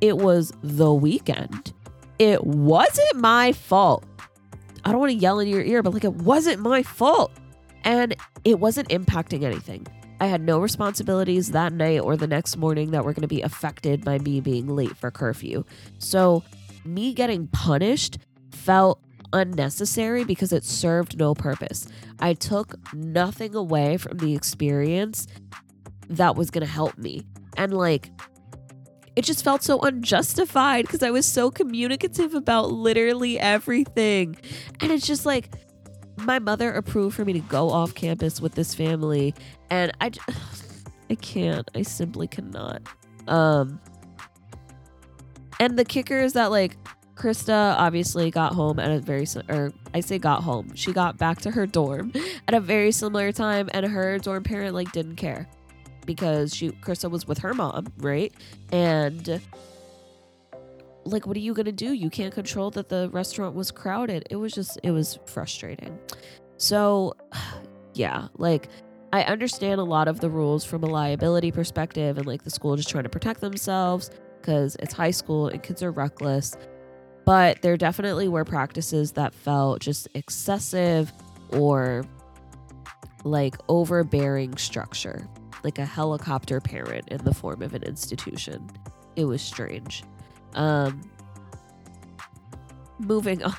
It 0.00 0.16
was 0.16 0.50
the 0.62 0.94
weekend. 0.94 1.74
It 2.18 2.42
wasn't 2.46 3.16
my 3.16 3.52
fault. 3.52 4.02
I 4.82 4.92
don't 4.92 5.00
want 5.00 5.12
to 5.12 5.18
yell 5.18 5.40
in 5.40 5.48
your 5.48 5.60
ear, 5.60 5.82
but 5.82 5.92
like 5.92 6.04
it 6.04 6.14
wasn't 6.14 6.60
my 6.60 6.82
fault. 6.82 7.32
And 7.84 8.16
it 8.46 8.60
wasn't 8.60 8.88
impacting 8.88 9.42
anything. 9.42 9.86
I 10.20 10.26
had 10.26 10.40
no 10.40 10.58
responsibilities 10.58 11.50
that 11.50 11.74
night 11.74 12.00
or 12.00 12.16
the 12.16 12.26
next 12.26 12.56
morning 12.56 12.90
that 12.92 13.04
were 13.04 13.12
going 13.12 13.20
to 13.20 13.28
be 13.28 13.42
affected 13.42 14.06
by 14.06 14.20
me 14.20 14.40
being 14.40 14.68
late 14.68 14.96
for 14.96 15.10
curfew. 15.10 15.64
So, 15.98 16.42
me 16.86 17.12
getting 17.12 17.46
punished 17.48 18.16
felt 18.52 19.02
unnecessary 19.32 20.24
because 20.24 20.52
it 20.52 20.64
served 20.64 21.18
no 21.18 21.34
purpose. 21.34 21.86
I 22.20 22.34
took 22.34 22.74
nothing 22.94 23.54
away 23.54 23.96
from 23.96 24.18
the 24.18 24.34
experience 24.34 25.26
that 26.08 26.36
was 26.36 26.50
going 26.50 26.66
to 26.66 26.72
help 26.72 26.96
me. 26.98 27.26
And 27.56 27.74
like, 27.74 28.10
it 29.14 29.24
just 29.24 29.44
felt 29.44 29.62
so 29.62 29.80
unjustified 29.80 30.86
because 30.86 31.02
I 31.02 31.10
was 31.10 31.26
so 31.26 31.50
communicative 31.50 32.34
about 32.34 32.72
literally 32.72 33.38
everything. 33.38 34.36
And 34.80 34.90
it's 34.90 35.06
just 35.06 35.26
like, 35.26 35.50
my 36.16 36.38
mother 36.38 36.72
approved 36.72 37.16
for 37.16 37.24
me 37.24 37.32
to 37.34 37.40
go 37.40 37.70
off 37.70 37.94
campus 37.94 38.40
with 38.40 38.54
this 38.54 38.74
family. 38.74 39.34
And 39.70 39.92
I, 40.00 40.12
I 41.10 41.14
can't. 41.16 41.70
I 41.74 41.82
simply 41.82 42.26
cannot. 42.26 42.82
Um, 43.28 43.80
and 45.60 45.78
the 45.78 45.84
kicker 45.84 46.18
is 46.18 46.32
that, 46.32 46.50
like, 46.50 46.76
Krista 47.14 47.74
obviously 47.76 48.30
got 48.30 48.54
home 48.54 48.78
at 48.78 48.90
a 48.90 48.98
very 48.98 49.26
or 49.48 49.72
I 49.92 50.00
say 50.00 50.18
got 50.18 50.42
home. 50.42 50.74
She 50.74 50.92
got 50.92 51.18
back 51.18 51.40
to 51.42 51.50
her 51.50 51.66
dorm 51.66 52.12
at 52.48 52.54
a 52.54 52.60
very 52.60 52.92
similar 52.92 53.32
time 53.32 53.68
and 53.72 53.86
her 53.86 54.18
dorm 54.18 54.42
parent 54.42 54.74
like 54.74 54.92
didn't 54.92 55.16
care 55.16 55.46
because 56.06 56.54
she 56.54 56.70
Krista 56.70 57.10
was 57.10 57.26
with 57.26 57.38
her 57.38 57.54
mom, 57.54 57.92
right? 57.98 58.32
And 58.72 59.40
like 61.04 61.26
what 61.26 61.36
are 61.36 61.40
you 61.40 61.52
going 61.54 61.66
to 61.66 61.72
do? 61.72 61.92
You 61.92 62.08
can't 62.08 62.32
control 62.32 62.70
that 62.72 62.88
the 62.88 63.10
restaurant 63.12 63.54
was 63.54 63.70
crowded. 63.70 64.26
It 64.30 64.36
was 64.36 64.52
just 64.52 64.78
it 64.82 64.90
was 64.90 65.18
frustrating. 65.26 65.98
So 66.56 67.14
yeah, 67.94 68.28
like 68.38 68.68
I 69.12 69.24
understand 69.24 69.78
a 69.80 69.84
lot 69.84 70.08
of 70.08 70.20
the 70.20 70.30
rules 70.30 70.64
from 70.64 70.82
a 70.82 70.86
liability 70.86 71.52
perspective 71.52 72.16
and 72.16 72.26
like 72.26 72.42
the 72.42 72.50
school 72.50 72.74
just 72.76 72.88
trying 72.88 73.04
to 73.04 73.10
protect 73.10 73.42
themselves 73.42 74.10
because 74.40 74.76
it's 74.80 74.94
high 74.94 75.10
school 75.10 75.48
and 75.48 75.62
kids 75.62 75.82
are 75.82 75.92
reckless 75.92 76.56
but 77.24 77.62
there 77.62 77.76
definitely 77.76 78.28
were 78.28 78.44
practices 78.44 79.12
that 79.12 79.34
felt 79.34 79.80
just 79.80 80.08
excessive 80.14 81.12
or 81.50 82.04
like 83.24 83.56
overbearing 83.68 84.56
structure, 84.56 85.28
like 85.62 85.78
a 85.78 85.84
helicopter 85.84 86.60
parent 86.60 87.08
in 87.08 87.22
the 87.24 87.34
form 87.34 87.62
of 87.62 87.74
an 87.74 87.82
institution. 87.84 88.68
It 89.16 89.24
was 89.26 89.42
strange. 89.42 90.02
Um, 90.54 91.02
moving 92.98 93.42
on. 93.44 93.54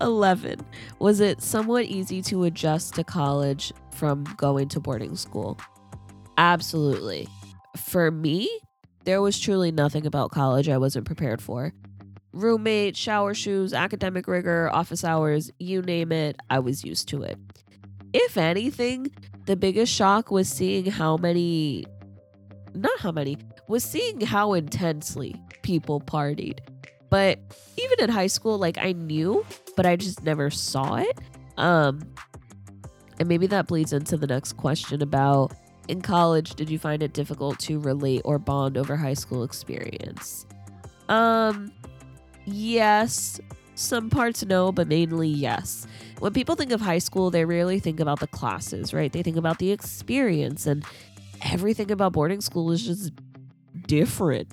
11. 0.00 0.60
Was 0.98 1.20
it 1.20 1.40
somewhat 1.40 1.84
easy 1.84 2.20
to 2.22 2.44
adjust 2.44 2.94
to 2.94 3.04
college 3.04 3.72
from 3.92 4.24
going 4.36 4.68
to 4.70 4.80
boarding 4.80 5.14
school? 5.14 5.56
Absolutely. 6.36 7.28
For 7.76 8.10
me, 8.10 8.50
there 9.04 9.22
was 9.22 9.38
truly 9.38 9.70
nothing 9.70 10.04
about 10.04 10.32
college 10.32 10.68
I 10.68 10.78
wasn't 10.78 11.06
prepared 11.06 11.40
for 11.40 11.72
roommate, 12.32 12.96
shower 12.96 13.34
shoes, 13.34 13.72
academic 13.72 14.26
rigor, 14.26 14.70
office 14.72 15.04
hours, 15.04 15.50
you 15.58 15.82
name 15.82 16.12
it, 16.12 16.36
I 16.50 16.58
was 16.58 16.84
used 16.84 17.08
to 17.08 17.22
it. 17.22 17.38
If 18.12 18.36
anything, 18.36 19.10
the 19.46 19.56
biggest 19.56 19.92
shock 19.92 20.30
was 20.30 20.48
seeing 20.48 20.86
how 20.86 21.16
many, 21.16 21.86
not 22.74 22.98
how 23.00 23.12
many, 23.12 23.38
was 23.68 23.84
seeing 23.84 24.20
how 24.20 24.52
intensely 24.54 25.34
people 25.62 26.00
partied. 26.00 26.58
But 27.10 27.38
even 27.76 28.00
in 28.00 28.10
high 28.10 28.26
school, 28.26 28.58
like 28.58 28.78
I 28.78 28.92
knew, 28.92 29.44
but 29.76 29.86
I 29.86 29.96
just 29.96 30.22
never 30.22 30.50
saw 30.50 30.96
it. 30.96 31.18
Um, 31.58 32.02
and 33.18 33.28
maybe 33.28 33.46
that 33.48 33.66
bleeds 33.66 33.92
into 33.92 34.16
the 34.16 34.26
next 34.26 34.54
question 34.54 35.02
about 35.02 35.52
in 35.88 36.00
college, 36.00 36.54
did 36.54 36.70
you 36.70 36.78
find 36.78 37.02
it 37.02 37.12
difficult 37.12 37.58
to 37.60 37.78
relate 37.78 38.22
or 38.24 38.38
bond 38.38 38.78
over 38.78 38.96
high 38.96 39.14
school 39.14 39.42
experience? 39.42 40.46
Um, 41.08 41.72
Yes. 42.44 43.40
Some 43.74 44.10
parts 44.10 44.44
no, 44.44 44.70
but 44.70 44.86
mainly 44.86 45.28
yes. 45.28 45.86
When 46.18 46.32
people 46.32 46.56
think 46.56 46.72
of 46.72 46.80
high 46.80 46.98
school, 46.98 47.30
they 47.30 47.44
rarely 47.44 47.80
think 47.80 48.00
about 48.00 48.20
the 48.20 48.26
classes, 48.26 48.92
right? 48.92 49.12
They 49.12 49.22
think 49.22 49.36
about 49.36 49.58
the 49.58 49.72
experience, 49.72 50.66
and 50.66 50.84
everything 51.40 51.90
about 51.90 52.12
boarding 52.12 52.40
school 52.40 52.70
is 52.70 52.84
just 52.84 53.12
different. 53.86 54.52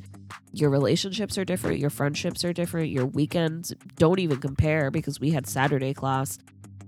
Your 0.52 0.70
relationships 0.70 1.38
are 1.38 1.46
different, 1.46 1.80
your 1.80 1.90
friendships 1.90 2.44
are 2.44 2.54
different, 2.54 2.90
your 2.90 3.06
weekends 3.06 3.74
don't 3.98 4.20
even 4.20 4.38
compare 4.40 4.90
because 4.90 5.20
we 5.20 5.30
had 5.30 5.46
Saturday 5.46 5.94
class. 5.94 6.40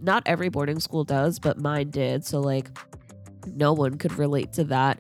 Not 0.02 0.24
every 0.26 0.50
boarding 0.50 0.80
school 0.80 1.04
does, 1.04 1.38
but 1.38 1.60
mine 1.60 1.92
did. 1.92 2.26
So, 2.26 2.40
like, 2.40 2.70
no 3.46 3.74
one 3.74 3.98
could 3.98 4.18
relate 4.18 4.54
to 4.54 4.64
that. 4.66 5.00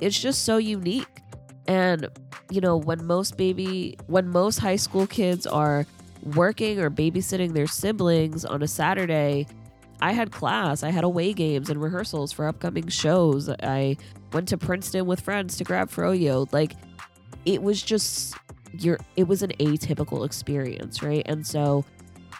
It's 0.00 0.18
just 0.18 0.44
so 0.44 0.56
unique. 0.56 1.20
And 1.66 2.08
you 2.50 2.60
know, 2.60 2.76
when 2.76 3.06
most 3.06 3.36
baby, 3.36 3.98
when 4.06 4.28
most 4.28 4.58
high 4.58 4.76
school 4.76 5.06
kids 5.06 5.46
are 5.46 5.86
working 6.34 6.78
or 6.80 6.90
babysitting 6.90 7.52
their 7.52 7.66
siblings 7.66 8.44
on 8.44 8.62
a 8.62 8.68
Saturday, 8.68 9.46
I 10.00 10.12
had 10.12 10.32
class, 10.32 10.82
I 10.82 10.90
had 10.90 11.04
away 11.04 11.32
games 11.32 11.70
and 11.70 11.80
rehearsals 11.80 12.32
for 12.32 12.46
upcoming 12.46 12.88
shows. 12.88 13.48
I 13.48 13.96
went 14.32 14.48
to 14.48 14.58
Princeton 14.58 15.06
with 15.06 15.20
friends 15.20 15.56
to 15.58 15.64
grab 15.64 15.90
froyo. 15.90 16.50
Like 16.52 16.74
it 17.44 17.62
was 17.62 17.82
just 17.82 18.36
your 18.78 18.98
it 19.16 19.28
was 19.28 19.42
an 19.42 19.52
atypical 19.60 20.26
experience, 20.26 21.02
right? 21.02 21.22
And 21.26 21.46
so 21.46 21.84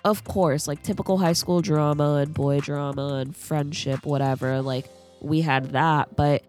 of 0.05 0.25
course, 0.25 0.69
like 0.69 0.83
typical 0.83 1.17
high 1.17 1.33
school 1.33 1.63
drama 1.63 2.17
and 2.17 2.35
boy 2.35 2.61
drama 2.61 3.15
and 3.15 3.35
friendship, 3.35 4.05
whatever, 4.05 4.61
like 4.61 4.87
we 5.21 5.41
had 5.41 5.71
that, 5.71 6.15
but 6.17 6.45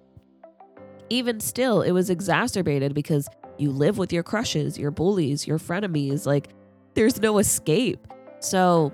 even 1.10 1.40
still, 1.40 1.82
it 1.82 1.92
was 1.92 2.10
exacerbated 2.10 2.94
because 2.94 3.28
you 3.58 3.72
live 3.72 3.98
with 3.98 4.12
your 4.12 4.24
crushes, 4.24 4.78
your 4.78 4.92
bullies, 4.92 5.48
your 5.48 5.60
frenemies. 5.60 6.26
Like, 6.26 6.50
there's 6.94 7.22
no 7.22 7.38
escape. 7.38 8.08
So, 8.40 8.94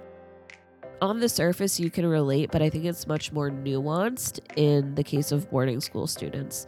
on 1.02 1.20
the 1.20 1.30
surface, 1.30 1.80
you 1.80 1.90
can 1.90 2.06
relate, 2.06 2.52
but 2.52 2.62
I 2.62 2.70
think 2.70 2.86
it's 2.86 3.08
much 3.08 3.32
more 3.32 3.50
nuanced 3.50 4.40
in 4.56 4.94
the 4.96 5.04
case 5.04 5.32
of 5.32 5.50
boarding 5.50 5.80
school 5.80 6.06
students. 6.06 6.68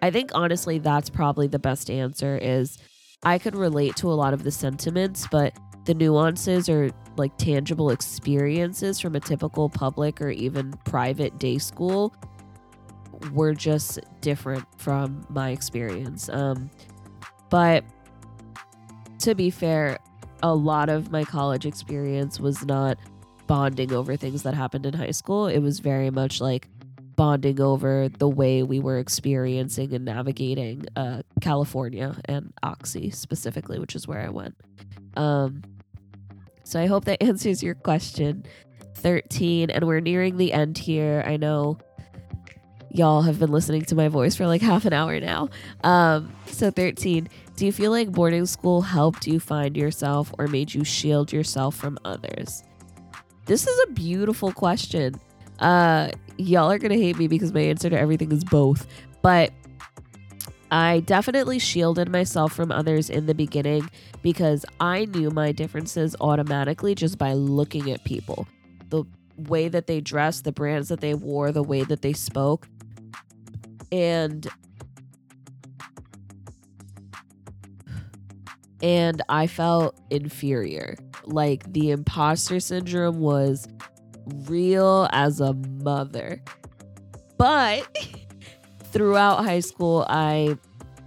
I 0.00 0.10
think 0.10 0.30
honestly, 0.34 0.78
that's 0.78 1.10
probably 1.10 1.48
the 1.48 1.58
best 1.58 1.90
answer 1.90 2.38
is 2.38 2.78
I 3.24 3.38
could 3.38 3.56
relate 3.56 3.96
to 3.96 4.12
a 4.12 4.14
lot 4.14 4.34
of 4.34 4.44
the 4.44 4.50
sentiments, 4.50 5.26
but 5.30 5.58
the 5.86 5.94
nuances 5.94 6.68
or 6.68 6.90
like 7.16 7.36
tangible 7.36 7.90
experiences 7.90 9.00
from 9.00 9.16
a 9.16 9.20
typical 9.20 9.68
public 9.68 10.20
or 10.20 10.30
even 10.30 10.72
private 10.84 11.38
day 11.38 11.58
school 11.58 12.14
were 13.32 13.54
just 13.54 14.00
different 14.20 14.64
from 14.78 15.26
my 15.28 15.50
experience. 15.50 16.28
Um, 16.28 16.70
but 17.50 17.84
to 19.20 19.34
be 19.34 19.50
fair, 19.50 19.98
a 20.42 20.54
lot 20.54 20.88
of 20.88 21.10
my 21.10 21.24
college 21.24 21.66
experience 21.66 22.38
was 22.38 22.64
not 22.64 22.98
bonding 23.46 23.92
over 23.92 24.16
things 24.16 24.42
that 24.42 24.54
happened 24.54 24.86
in 24.86 24.94
high 24.94 25.10
school. 25.10 25.46
It 25.46 25.60
was 25.60 25.80
very 25.80 26.10
much 26.10 26.40
like 26.40 26.68
bonding 27.16 27.60
over 27.60 28.08
the 28.18 28.28
way 28.28 28.62
we 28.62 28.80
were 28.80 28.98
experiencing 28.98 29.94
and 29.94 30.04
navigating 30.04 30.86
uh, 30.96 31.22
California 31.40 32.16
and 32.26 32.52
Oxy 32.62 33.10
specifically, 33.10 33.78
which 33.78 33.94
is 33.94 34.08
where 34.08 34.20
I 34.20 34.30
went. 34.30 34.56
Um, 35.16 35.62
so 36.64 36.80
I 36.80 36.86
hope 36.86 37.04
that 37.04 37.22
answers 37.22 37.62
your 37.62 37.74
question. 37.74 38.44
13, 38.96 39.70
and 39.70 39.86
we're 39.86 40.00
nearing 40.00 40.38
the 40.38 40.52
end 40.52 40.78
here. 40.78 41.22
I 41.26 41.36
know 41.36 41.78
y'all 42.94 43.22
have 43.22 43.40
been 43.40 43.50
listening 43.50 43.82
to 43.82 43.94
my 43.96 44.06
voice 44.06 44.36
for 44.36 44.46
like 44.46 44.62
half 44.62 44.84
an 44.84 44.92
hour 44.92 45.18
now. 45.18 45.48
Um, 45.82 46.32
so 46.46 46.70
13, 46.70 47.28
do 47.56 47.66
you 47.66 47.72
feel 47.72 47.90
like 47.90 48.12
boarding 48.12 48.46
school 48.46 48.82
helped 48.82 49.26
you 49.26 49.40
find 49.40 49.76
yourself 49.76 50.32
or 50.38 50.46
made 50.46 50.72
you 50.72 50.84
shield 50.84 51.32
yourself 51.32 51.74
from 51.74 51.98
others? 52.04 52.62
This 53.46 53.66
is 53.66 53.80
a 53.88 53.92
beautiful 53.92 54.52
question. 54.52 55.16
Uh, 55.58 56.10
y'all 56.38 56.70
are 56.70 56.78
gonna 56.78 56.94
hate 56.94 57.18
me 57.18 57.26
because 57.26 57.52
my 57.52 57.60
answer 57.60 57.90
to 57.90 57.98
everything 57.98 58.30
is 58.30 58.44
both, 58.44 58.86
but 59.22 59.52
I 60.70 61.00
definitely 61.00 61.58
shielded 61.58 62.08
myself 62.08 62.52
from 62.52 62.70
others 62.70 63.10
in 63.10 63.26
the 63.26 63.34
beginning 63.34 63.90
because 64.22 64.64
I 64.78 65.06
knew 65.06 65.30
my 65.30 65.50
differences 65.50 66.14
automatically 66.20 66.94
just 66.94 67.18
by 67.18 67.32
looking 67.32 67.90
at 67.90 68.04
people. 68.04 68.46
The 68.90 69.04
way 69.36 69.68
that 69.68 69.88
they 69.88 70.00
dressed, 70.00 70.44
the 70.44 70.52
brands 70.52 70.88
that 70.88 71.00
they 71.00 71.14
wore, 71.14 71.50
the 71.50 71.62
way 71.62 71.82
that 71.82 72.02
they 72.02 72.12
spoke 72.12 72.68
and 73.94 74.48
and 78.82 79.22
I 79.28 79.46
felt 79.46 79.98
inferior. 80.10 80.96
Like 81.24 81.72
the 81.72 81.90
imposter 81.90 82.60
syndrome 82.60 83.20
was 83.20 83.68
real 84.46 85.08
as 85.12 85.40
a 85.40 85.54
mother. 85.54 86.42
But 87.38 87.96
throughout 88.92 89.44
high 89.44 89.60
school, 89.60 90.04
I 90.08 90.58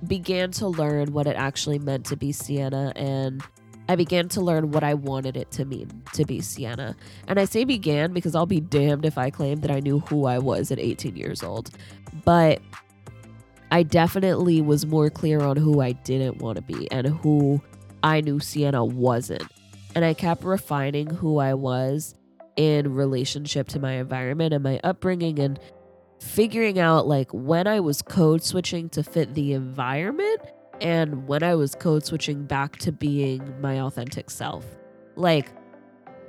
began 0.07 0.51
to 0.51 0.67
learn 0.67 1.11
what 1.11 1.27
it 1.27 1.35
actually 1.35 1.79
meant 1.79 2.05
to 2.05 2.15
be 2.15 2.31
Sienna 2.31 2.93
and 2.95 3.43
I 3.89 3.95
began 3.95 4.27
to 4.29 4.41
learn 4.41 4.71
what 4.71 4.83
I 4.83 4.93
wanted 4.93 5.37
it 5.37 5.51
to 5.51 5.65
mean 5.65 6.03
to 6.13 6.25
be 6.25 6.41
Sienna. 6.41 6.95
And 7.27 7.39
I 7.39 7.45
say 7.45 7.63
began 7.63 8.13
because 8.13 8.35
I'll 8.35 8.45
be 8.45 8.59
damned 8.59 9.05
if 9.05 9.17
I 9.17 9.29
claim 9.29 9.61
that 9.61 9.71
I 9.71 9.79
knew 9.79 9.99
who 9.99 10.25
I 10.25 10.39
was 10.39 10.71
at 10.71 10.79
18 10.79 11.15
years 11.15 11.41
old. 11.41 11.69
But 12.25 12.61
I 13.71 13.83
definitely 13.83 14.61
was 14.61 14.85
more 14.85 15.09
clear 15.09 15.41
on 15.41 15.57
who 15.57 15.81
I 15.81 15.93
didn't 15.93 16.37
want 16.37 16.57
to 16.57 16.61
be 16.61 16.89
and 16.91 17.07
who 17.07 17.61
I 18.03 18.21
knew 18.21 18.39
Sienna 18.39 18.83
wasn't. 18.83 19.49
And 19.95 20.03
I 20.05 20.13
kept 20.13 20.43
refining 20.43 21.09
who 21.09 21.37
I 21.37 21.53
was 21.53 22.13
in 22.55 22.93
relationship 22.93 23.67
to 23.69 23.79
my 23.79 23.93
environment 23.93 24.53
and 24.53 24.63
my 24.63 24.79
upbringing 24.83 25.39
and 25.39 25.59
figuring 26.19 26.79
out 26.79 27.07
like 27.07 27.29
when 27.31 27.67
I 27.67 27.79
was 27.79 28.01
code 28.01 28.43
switching 28.43 28.89
to 28.89 29.03
fit 29.03 29.33
the 29.33 29.53
environment 29.53 30.41
and 30.81 31.27
when 31.27 31.43
I 31.43 31.55
was 31.55 31.75
code 31.75 32.05
switching 32.05 32.45
back 32.45 32.77
to 32.77 32.91
being 32.91 33.59
my 33.61 33.81
authentic 33.81 34.29
self. 34.29 34.65
Like 35.15 35.51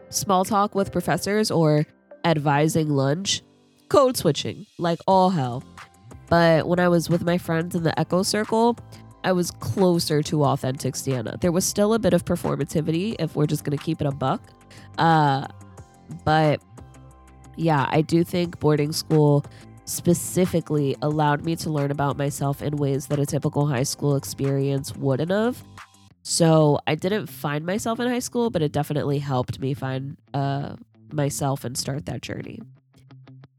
small 0.08 0.44
talk 0.44 0.74
with 0.74 0.92
professors 0.92 1.50
or 1.50 1.86
advising 2.24 2.90
lunch, 2.90 3.42
code 3.88 4.16
switching, 4.16 4.66
like 4.78 4.98
all 5.06 5.30
hell. 5.30 5.62
But 6.28 6.66
when 6.66 6.78
I 6.78 6.88
was 6.88 7.08
with 7.08 7.24
my 7.24 7.38
friends 7.38 7.74
in 7.74 7.82
the 7.82 7.98
Echo 7.98 8.22
Circle, 8.22 8.78
I 9.24 9.32
was 9.32 9.50
closer 9.50 10.22
to 10.24 10.44
authentic 10.44 10.94
Sienna. 10.94 11.36
There 11.40 11.52
was 11.52 11.64
still 11.64 11.94
a 11.94 11.98
bit 11.98 12.14
of 12.14 12.24
performativity 12.24 13.16
if 13.18 13.34
we're 13.34 13.46
just 13.46 13.64
going 13.64 13.76
to 13.76 13.82
keep 13.82 14.00
it 14.00 14.06
a 14.06 14.10
buck. 14.12 14.42
Uh, 14.96 15.46
but 16.24 16.62
yeah, 17.56 17.86
I 17.90 18.02
do 18.02 18.24
think 18.24 18.60
boarding 18.60 18.92
school 18.92 19.44
specifically 19.88 20.94
allowed 21.00 21.44
me 21.44 21.56
to 21.56 21.70
learn 21.70 21.90
about 21.90 22.18
myself 22.18 22.60
in 22.62 22.76
ways 22.76 23.06
that 23.06 23.18
a 23.18 23.26
typical 23.26 23.66
high 23.66 23.82
school 23.82 24.16
experience 24.16 24.94
wouldn't 24.94 25.30
have. 25.30 25.62
So 26.22 26.78
I 26.86 26.94
didn't 26.94 27.26
find 27.26 27.64
myself 27.64 27.98
in 27.98 28.06
high 28.06 28.18
school, 28.18 28.50
but 28.50 28.60
it 28.60 28.70
definitely 28.70 29.18
helped 29.18 29.60
me 29.60 29.72
find 29.72 30.18
uh, 30.34 30.76
myself 31.10 31.64
and 31.64 31.76
start 31.76 32.04
that 32.06 32.20
journey. 32.20 32.60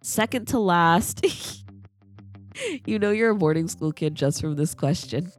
Second 0.01 0.47
to 0.49 0.59
last, 0.59 1.25
you 2.85 2.99
know 2.99 3.09
you're 3.09 3.31
a 3.31 3.35
boarding 3.35 3.67
school 3.67 3.91
kid 3.91 4.13
just 4.13 4.39
from 4.39 4.55
this 4.55 4.75
question. 4.75 5.31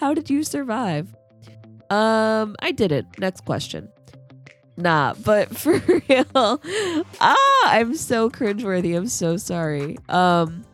How 0.00 0.14
did 0.14 0.30
you 0.30 0.42
survive? 0.42 1.14
Um, 1.90 2.56
I 2.60 2.72
didn't. 2.72 3.18
Next 3.18 3.44
question. 3.44 3.88
Nah, 4.76 5.14
but 5.24 5.56
for 5.56 5.78
real. 6.08 6.26
ah, 7.20 7.62
I'm 7.64 7.94
so 7.94 8.30
cringeworthy. 8.30 8.96
I'm 8.96 9.08
so 9.08 9.36
sorry. 9.36 9.96
Um, 10.08 10.64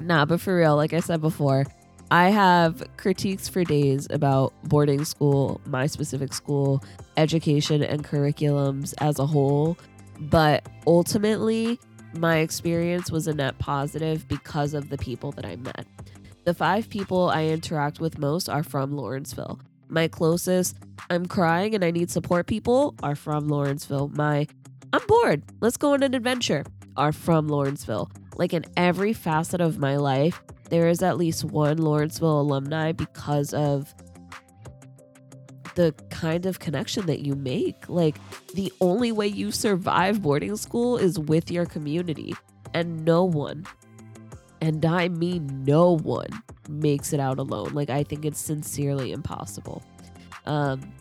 nah, 0.00 0.24
but 0.24 0.40
for 0.40 0.56
real, 0.56 0.76
like 0.76 0.92
I 0.92 1.00
said 1.00 1.20
before, 1.20 1.64
I 2.10 2.30
have 2.30 2.84
critiques 2.96 3.48
for 3.48 3.64
days 3.64 4.06
about 4.10 4.52
boarding 4.64 5.04
school, 5.04 5.60
my 5.66 5.86
specific 5.86 6.32
school, 6.32 6.84
education, 7.16 7.82
and 7.82 8.04
curriculums 8.04 8.94
as 8.98 9.18
a 9.18 9.26
whole. 9.26 9.76
But 10.20 10.68
ultimately, 10.86 11.80
my 12.14 12.38
experience 12.38 13.10
was 13.10 13.26
a 13.26 13.34
net 13.34 13.58
positive 13.58 14.26
because 14.28 14.72
of 14.72 14.88
the 14.88 14.98
people 14.98 15.32
that 15.32 15.44
I 15.44 15.56
met. 15.56 15.86
The 16.44 16.54
five 16.54 16.88
people 16.88 17.28
I 17.28 17.46
interact 17.46 17.98
with 17.98 18.18
most 18.18 18.48
are 18.48 18.62
from 18.62 18.92
Lawrenceville. 18.92 19.58
My 19.88 20.08
closest, 20.08 20.76
I'm 21.10 21.26
crying 21.26 21.74
and 21.74 21.84
I 21.84 21.90
need 21.90 22.10
support 22.10 22.46
people 22.46 22.94
are 23.02 23.14
from 23.14 23.48
Lawrenceville. 23.48 24.08
My, 24.08 24.46
I'm 24.92 25.06
bored, 25.06 25.42
let's 25.60 25.76
go 25.76 25.92
on 25.94 26.02
an 26.02 26.14
adventure 26.14 26.64
are 26.96 27.12
from 27.12 27.48
Lawrenceville. 27.48 28.10
Like 28.36 28.52
in 28.52 28.64
every 28.76 29.12
facet 29.12 29.60
of 29.60 29.78
my 29.78 29.96
life, 29.96 30.42
there 30.70 30.88
is 30.88 31.02
at 31.02 31.16
least 31.16 31.44
one 31.44 31.78
Lawrenceville 31.78 32.40
alumni 32.40 32.92
because 32.92 33.54
of 33.54 33.94
the 35.76 35.94
kind 36.10 36.46
of 36.46 36.58
connection 36.58 37.06
that 37.06 37.20
you 37.20 37.34
make. 37.34 37.88
Like, 37.88 38.16
the 38.54 38.72
only 38.80 39.12
way 39.12 39.26
you 39.28 39.52
survive 39.52 40.22
boarding 40.22 40.56
school 40.56 40.96
is 40.96 41.18
with 41.18 41.50
your 41.50 41.66
community, 41.66 42.34
and 42.74 43.04
no 43.04 43.24
one, 43.24 43.66
and 44.60 44.84
I 44.84 45.08
mean 45.08 45.64
no 45.64 45.96
one, 45.96 46.30
makes 46.68 47.12
it 47.12 47.20
out 47.20 47.38
alone. 47.38 47.74
Like, 47.74 47.90
I 47.90 48.02
think 48.02 48.24
it's 48.24 48.40
sincerely 48.40 49.12
impossible. 49.12 49.82
Um, 50.46 50.92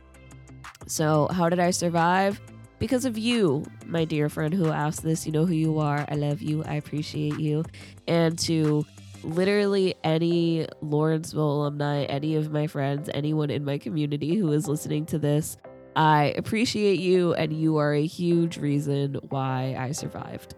so, 0.87 1.27
how 1.27 1.49
did 1.49 1.59
I 1.59 1.71
survive? 1.71 2.39
Because 2.77 3.05
of 3.05 3.17
you, 3.17 3.65
my 3.85 4.05
dear 4.05 4.29
friend 4.29 4.53
who 4.53 4.69
asked 4.69 5.03
this. 5.03 5.25
You 5.25 5.31
know 5.31 5.45
who 5.45 5.53
you 5.53 5.79
are. 5.79 6.05
I 6.09 6.15
love 6.15 6.41
you. 6.41 6.63
I 6.63 6.75
appreciate 6.75 7.39
you. 7.39 7.63
And 8.07 8.37
to 8.39 8.85
literally 9.23 9.95
any 10.03 10.67
Lawrenceville 10.81 11.61
alumni, 11.61 12.03
any 12.03 12.35
of 12.35 12.51
my 12.51 12.67
friends, 12.67 13.09
anyone 13.13 13.49
in 13.49 13.63
my 13.65 13.77
community 13.77 14.35
who 14.35 14.51
is 14.51 14.67
listening 14.67 15.05
to 15.07 15.17
this, 15.17 15.57
I 15.95 16.33
appreciate 16.37 16.99
you, 16.99 17.33
and 17.33 17.53
you 17.53 17.77
are 17.77 17.93
a 17.93 18.05
huge 18.05 18.57
reason 18.57 19.15
why 19.29 19.75
I 19.79 19.91
survived. 19.93 20.55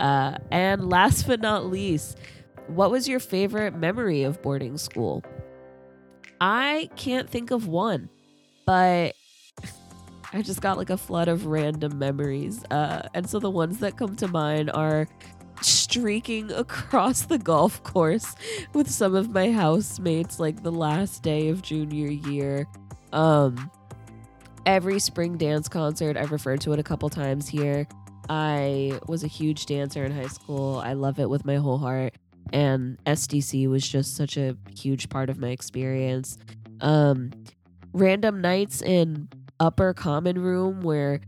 Uh, 0.00 0.38
and 0.50 0.88
last 0.88 1.26
but 1.26 1.40
not 1.40 1.66
least, 1.66 2.18
what 2.68 2.90
was 2.90 3.08
your 3.08 3.20
favorite 3.20 3.74
memory 3.74 4.22
of 4.22 4.40
boarding 4.42 4.78
school? 4.78 5.24
I 6.40 6.88
can't 6.96 7.28
think 7.28 7.50
of 7.50 7.66
one, 7.66 8.08
but 8.66 9.14
I 10.32 10.42
just 10.42 10.60
got 10.60 10.76
like 10.76 10.90
a 10.90 10.96
flood 10.96 11.28
of 11.28 11.46
random 11.46 11.98
memories. 11.98 12.64
Uh, 12.70 13.08
and 13.14 13.28
so 13.28 13.38
the 13.38 13.50
ones 13.50 13.78
that 13.78 13.96
come 13.96 14.14
to 14.16 14.28
mind 14.28 14.70
are 14.70 15.08
streaking 15.62 16.52
across 16.52 17.22
the 17.22 17.38
golf 17.38 17.82
course 17.82 18.34
with 18.74 18.90
some 18.90 19.14
of 19.14 19.30
my 19.30 19.50
housemates 19.50 20.38
like 20.38 20.62
the 20.62 20.72
last 20.72 21.22
day 21.22 21.48
of 21.48 21.62
junior 21.62 22.10
year. 22.10 22.66
Um, 23.12 23.70
every 24.66 24.98
spring 24.98 25.38
dance 25.38 25.68
concert, 25.68 26.16
I've 26.16 26.30
referred 26.30 26.60
to 26.62 26.72
it 26.72 26.78
a 26.78 26.84
couple 26.84 27.08
times 27.08 27.48
here. 27.48 27.88
I 28.28 29.00
was 29.08 29.24
a 29.24 29.26
huge 29.26 29.64
dancer 29.64 30.04
in 30.04 30.12
high 30.12 30.26
school. 30.26 30.76
I 30.84 30.92
love 30.92 31.18
it 31.18 31.30
with 31.30 31.46
my 31.46 31.56
whole 31.56 31.78
heart. 31.78 32.14
And 32.52 32.98
SDC 33.04 33.68
was 33.68 33.86
just 33.86 34.16
such 34.16 34.36
a 34.36 34.56
huge 34.74 35.08
part 35.08 35.30
of 35.30 35.38
my 35.38 35.48
experience. 35.48 36.38
Um, 36.80 37.32
random 37.92 38.40
nights 38.40 38.82
in 38.82 39.28
upper 39.60 39.92
common 39.92 40.40
room 40.40 40.80
where 40.82 41.20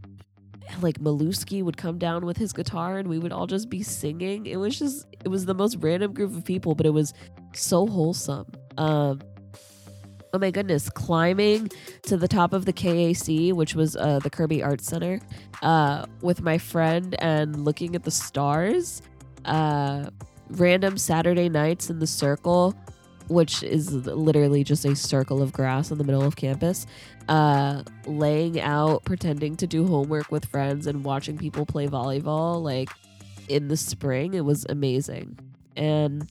like 0.81 0.99
Maluski 1.01 1.63
would 1.63 1.77
come 1.77 1.99
down 1.99 2.25
with 2.25 2.37
his 2.37 2.53
guitar 2.53 2.99
and 2.99 3.09
we 3.09 3.19
would 3.19 3.33
all 3.33 3.47
just 3.47 3.69
be 3.69 3.83
singing. 3.83 4.47
It 4.47 4.57
was 4.57 4.79
just 4.79 5.07
it 5.25 5.29
was 5.29 5.47
the 5.47 5.55
most 5.55 5.77
random 5.81 6.13
group 6.13 6.37
of 6.37 6.45
people, 6.45 6.75
but 6.75 6.87
it 6.87 6.91
was 6.91 7.13
so 7.55 7.87
wholesome. 7.87 8.47
Um 8.79 9.21
oh 10.33 10.39
my 10.39 10.51
goodness, 10.51 10.89
climbing 10.89 11.71
to 12.03 12.17
the 12.17 12.29
top 12.29 12.53
of 12.53 12.65
the 12.65 12.73
KAC, 12.73 13.53
which 13.53 13.75
was 13.75 13.97
uh, 13.97 14.21
the 14.21 14.31
Kirby 14.31 14.63
Arts 14.63 14.87
Center, 14.87 15.21
uh, 15.63 16.07
with 16.21 16.41
my 16.41 16.57
friend 16.59 17.17
and 17.19 17.65
looking 17.65 17.97
at 17.97 18.05
the 18.05 18.11
stars. 18.11 19.03
Uh, 19.45 20.11
random 20.51 20.99
Saturday 20.99 21.49
nights 21.49 21.91
in 21.91 21.99
the 21.99 22.07
circle, 22.07 22.75
which 23.29 23.63
is 23.63 23.93
literally 23.93 24.65
just 24.65 24.85
a 24.85 24.97
circle 24.97 25.43
of 25.43 25.53
grass 25.53 25.91
in 25.91 25.99
the 25.99 26.05
middle 26.05 26.23
of 26.23 26.37
campus. 26.37 26.87
Uh, 27.29 27.85
laying 28.07 28.61
out, 28.61 29.05
pretending 29.05 29.57
to 29.57 29.67
do 29.67 29.87
homework 29.87 30.31
with 30.33 30.45
friends, 30.45 30.87
and 30.87 31.05
watching 31.05 31.39
people 31.39 31.65
play 31.65 31.87
volleyball 31.87 32.63
like 32.63 32.91
in 33.49 33.69
the 33.69 33.77
spring. 33.77 34.35
It 34.35 34.45
was 34.45 34.67
amazing. 34.69 35.39
And 35.77 36.29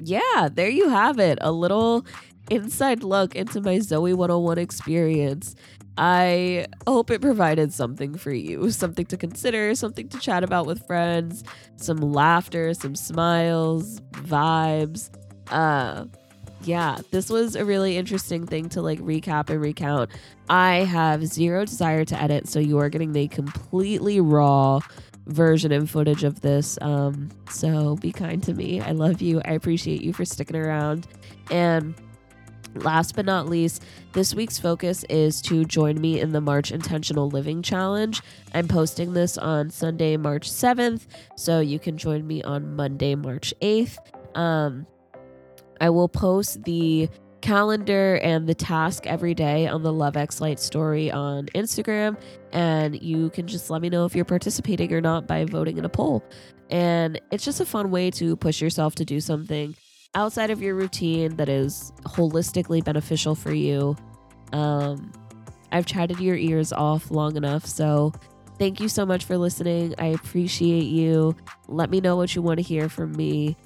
yeah, 0.00 0.48
there 0.52 0.68
you 0.68 0.88
have 0.88 1.18
it. 1.18 1.38
A 1.40 1.52
little 1.52 2.06
inside 2.50 3.02
look 3.02 3.34
into 3.34 3.60
my 3.60 3.76
Zoey 3.76 4.14
101 4.14 4.58
experience. 4.58 5.54
I 5.96 6.66
hope 6.86 7.10
it 7.10 7.20
provided 7.20 7.72
something 7.72 8.16
for 8.16 8.32
you, 8.32 8.70
something 8.70 9.06
to 9.06 9.16
consider, 9.16 9.74
something 9.74 10.08
to 10.08 10.18
chat 10.18 10.44
about 10.44 10.66
with 10.66 10.86
friends, 10.86 11.44
some 11.76 11.98
laughter, 11.98 12.74
some 12.74 12.94
smiles, 12.94 14.00
vibes. 14.12 15.10
Uh 15.50 16.06
yeah, 16.62 16.98
this 17.10 17.30
was 17.30 17.56
a 17.56 17.64
really 17.64 17.96
interesting 17.96 18.46
thing 18.46 18.68
to 18.70 18.82
like 18.82 18.98
recap 19.00 19.48
and 19.48 19.60
recount. 19.60 20.10
I 20.48 20.76
have 20.78 21.26
zero 21.26 21.64
desire 21.64 22.04
to 22.04 22.22
edit, 22.22 22.48
so 22.48 22.58
you 22.58 22.78
are 22.78 22.90
getting 22.90 23.12
the 23.12 23.28
completely 23.28 24.20
raw 24.20 24.80
version 25.26 25.72
and 25.72 25.88
footage 25.88 26.24
of 26.24 26.40
this. 26.40 26.78
Um, 26.82 27.30
so 27.48 27.96
be 27.96 28.12
kind 28.12 28.42
to 28.42 28.52
me. 28.52 28.80
I 28.80 28.92
love 28.92 29.22
you. 29.22 29.40
I 29.44 29.52
appreciate 29.52 30.02
you 30.02 30.12
for 30.12 30.24
sticking 30.24 30.56
around. 30.56 31.06
And 31.50 31.94
Last 32.76 33.16
but 33.16 33.26
not 33.26 33.48
least, 33.48 33.82
this 34.12 34.34
week's 34.34 34.58
focus 34.58 35.04
is 35.08 35.42
to 35.42 35.64
join 35.64 36.00
me 36.00 36.20
in 36.20 36.32
the 36.32 36.40
March 36.40 36.70
Intentional 36.70 37.28
Living 37.28 37.62
Challenge. 37.62 38.22
I'm 38.54 38.68
posting 38.68 39.12
this 39.12 39.36
on 39.36 39.70
Sunday, 39.70 40.16
March 40.16 40.50
7th, 40.50 41.06
so 41.36 41.60
you 41.60 41.78
can 41.78 41.98
join 41.98 42.26
me 42.26 42.42
on 42.42 42.76
Monday, 42.76 43.14
March 43.16 43.52
8th. 43.60 43.98
Um, 44.36 44.86
I 45.80 45.90
will 45.90 46.08
post 46.08 46.62
the 46.62 47.08
calendar 47.40 48.16
and 48.22 48.46
the 48.46 48.54
task 48.54 49.06
every 49.06 49.34
day 49.34 49.66
on 49.66 49.82
the 49.82 49.92
Love 49.92 50.16
X 50.16 50.40
Light 50.40 50.60
story 50.60 51.10
on 51.10 51.46
Instagram, 51.54 52.16
and 52.52 53.00
you 53.02 53.30
can 53.30 53.48
just 53.48 53.70
let 53.70 53.82
me 53.82 53.88
know 53.88 54.04
if 54.04 54.14
you're 54.14 54.24
participating 54.24 54.92
or 54.92 55.00
not 55.00 55.26
by 55.26 55.44
voting 55.44 55.76
in 55.76 55.84
a 55.84 55.88
poll. 55.88 56.22
And 56.70 57.20
it's 57.32 57.44
just 57.44 57.60
a 57.60 57.66
fun 57.66 57.90
way 57.90 58.12
to 58.12 58.36
push 58.36 58.60
yourself 58.60 58.94
to 58.96 59.04
do 59.04 59.20
something 59.20 59.74
outside 60.14 60.50
of 60.50 60.60
your 60.60 60.74
routine 60.74 61.36
that 61.36 61.48
is 61.48 61.92
holistically 62.02 62.82
beneficial 62.82 63.34
for 63.34 63.52
you. 63.52 63.96
Um, 64.52 65.12
I've 65.72 65.86
chatted 65.86 66.18
your 66.20 66.36
ears 66.36 66.72
off 66.72 67.10
long 67.10 67.36
enough, 67.36 67.64
so 67.64 68.12
thank 68.58 68.80
you 68.80 68.88
so 68.88 69.06
much 69.06 69.24
for 69.24 69.38
listening. 69.38 69.94
I 69.98 70.06
appreciate 70.06 70.84
you. 70.84 71.36
Let 71.68 71.90
me 71.90 72.00
know 72.00 72.16
what 72.16 72.34
you 72.34 72.42
want 72.42 72.58
to 72.58 72.62
hear 72.62 72.88
from 72.88 73.12
me. 73.12 73.56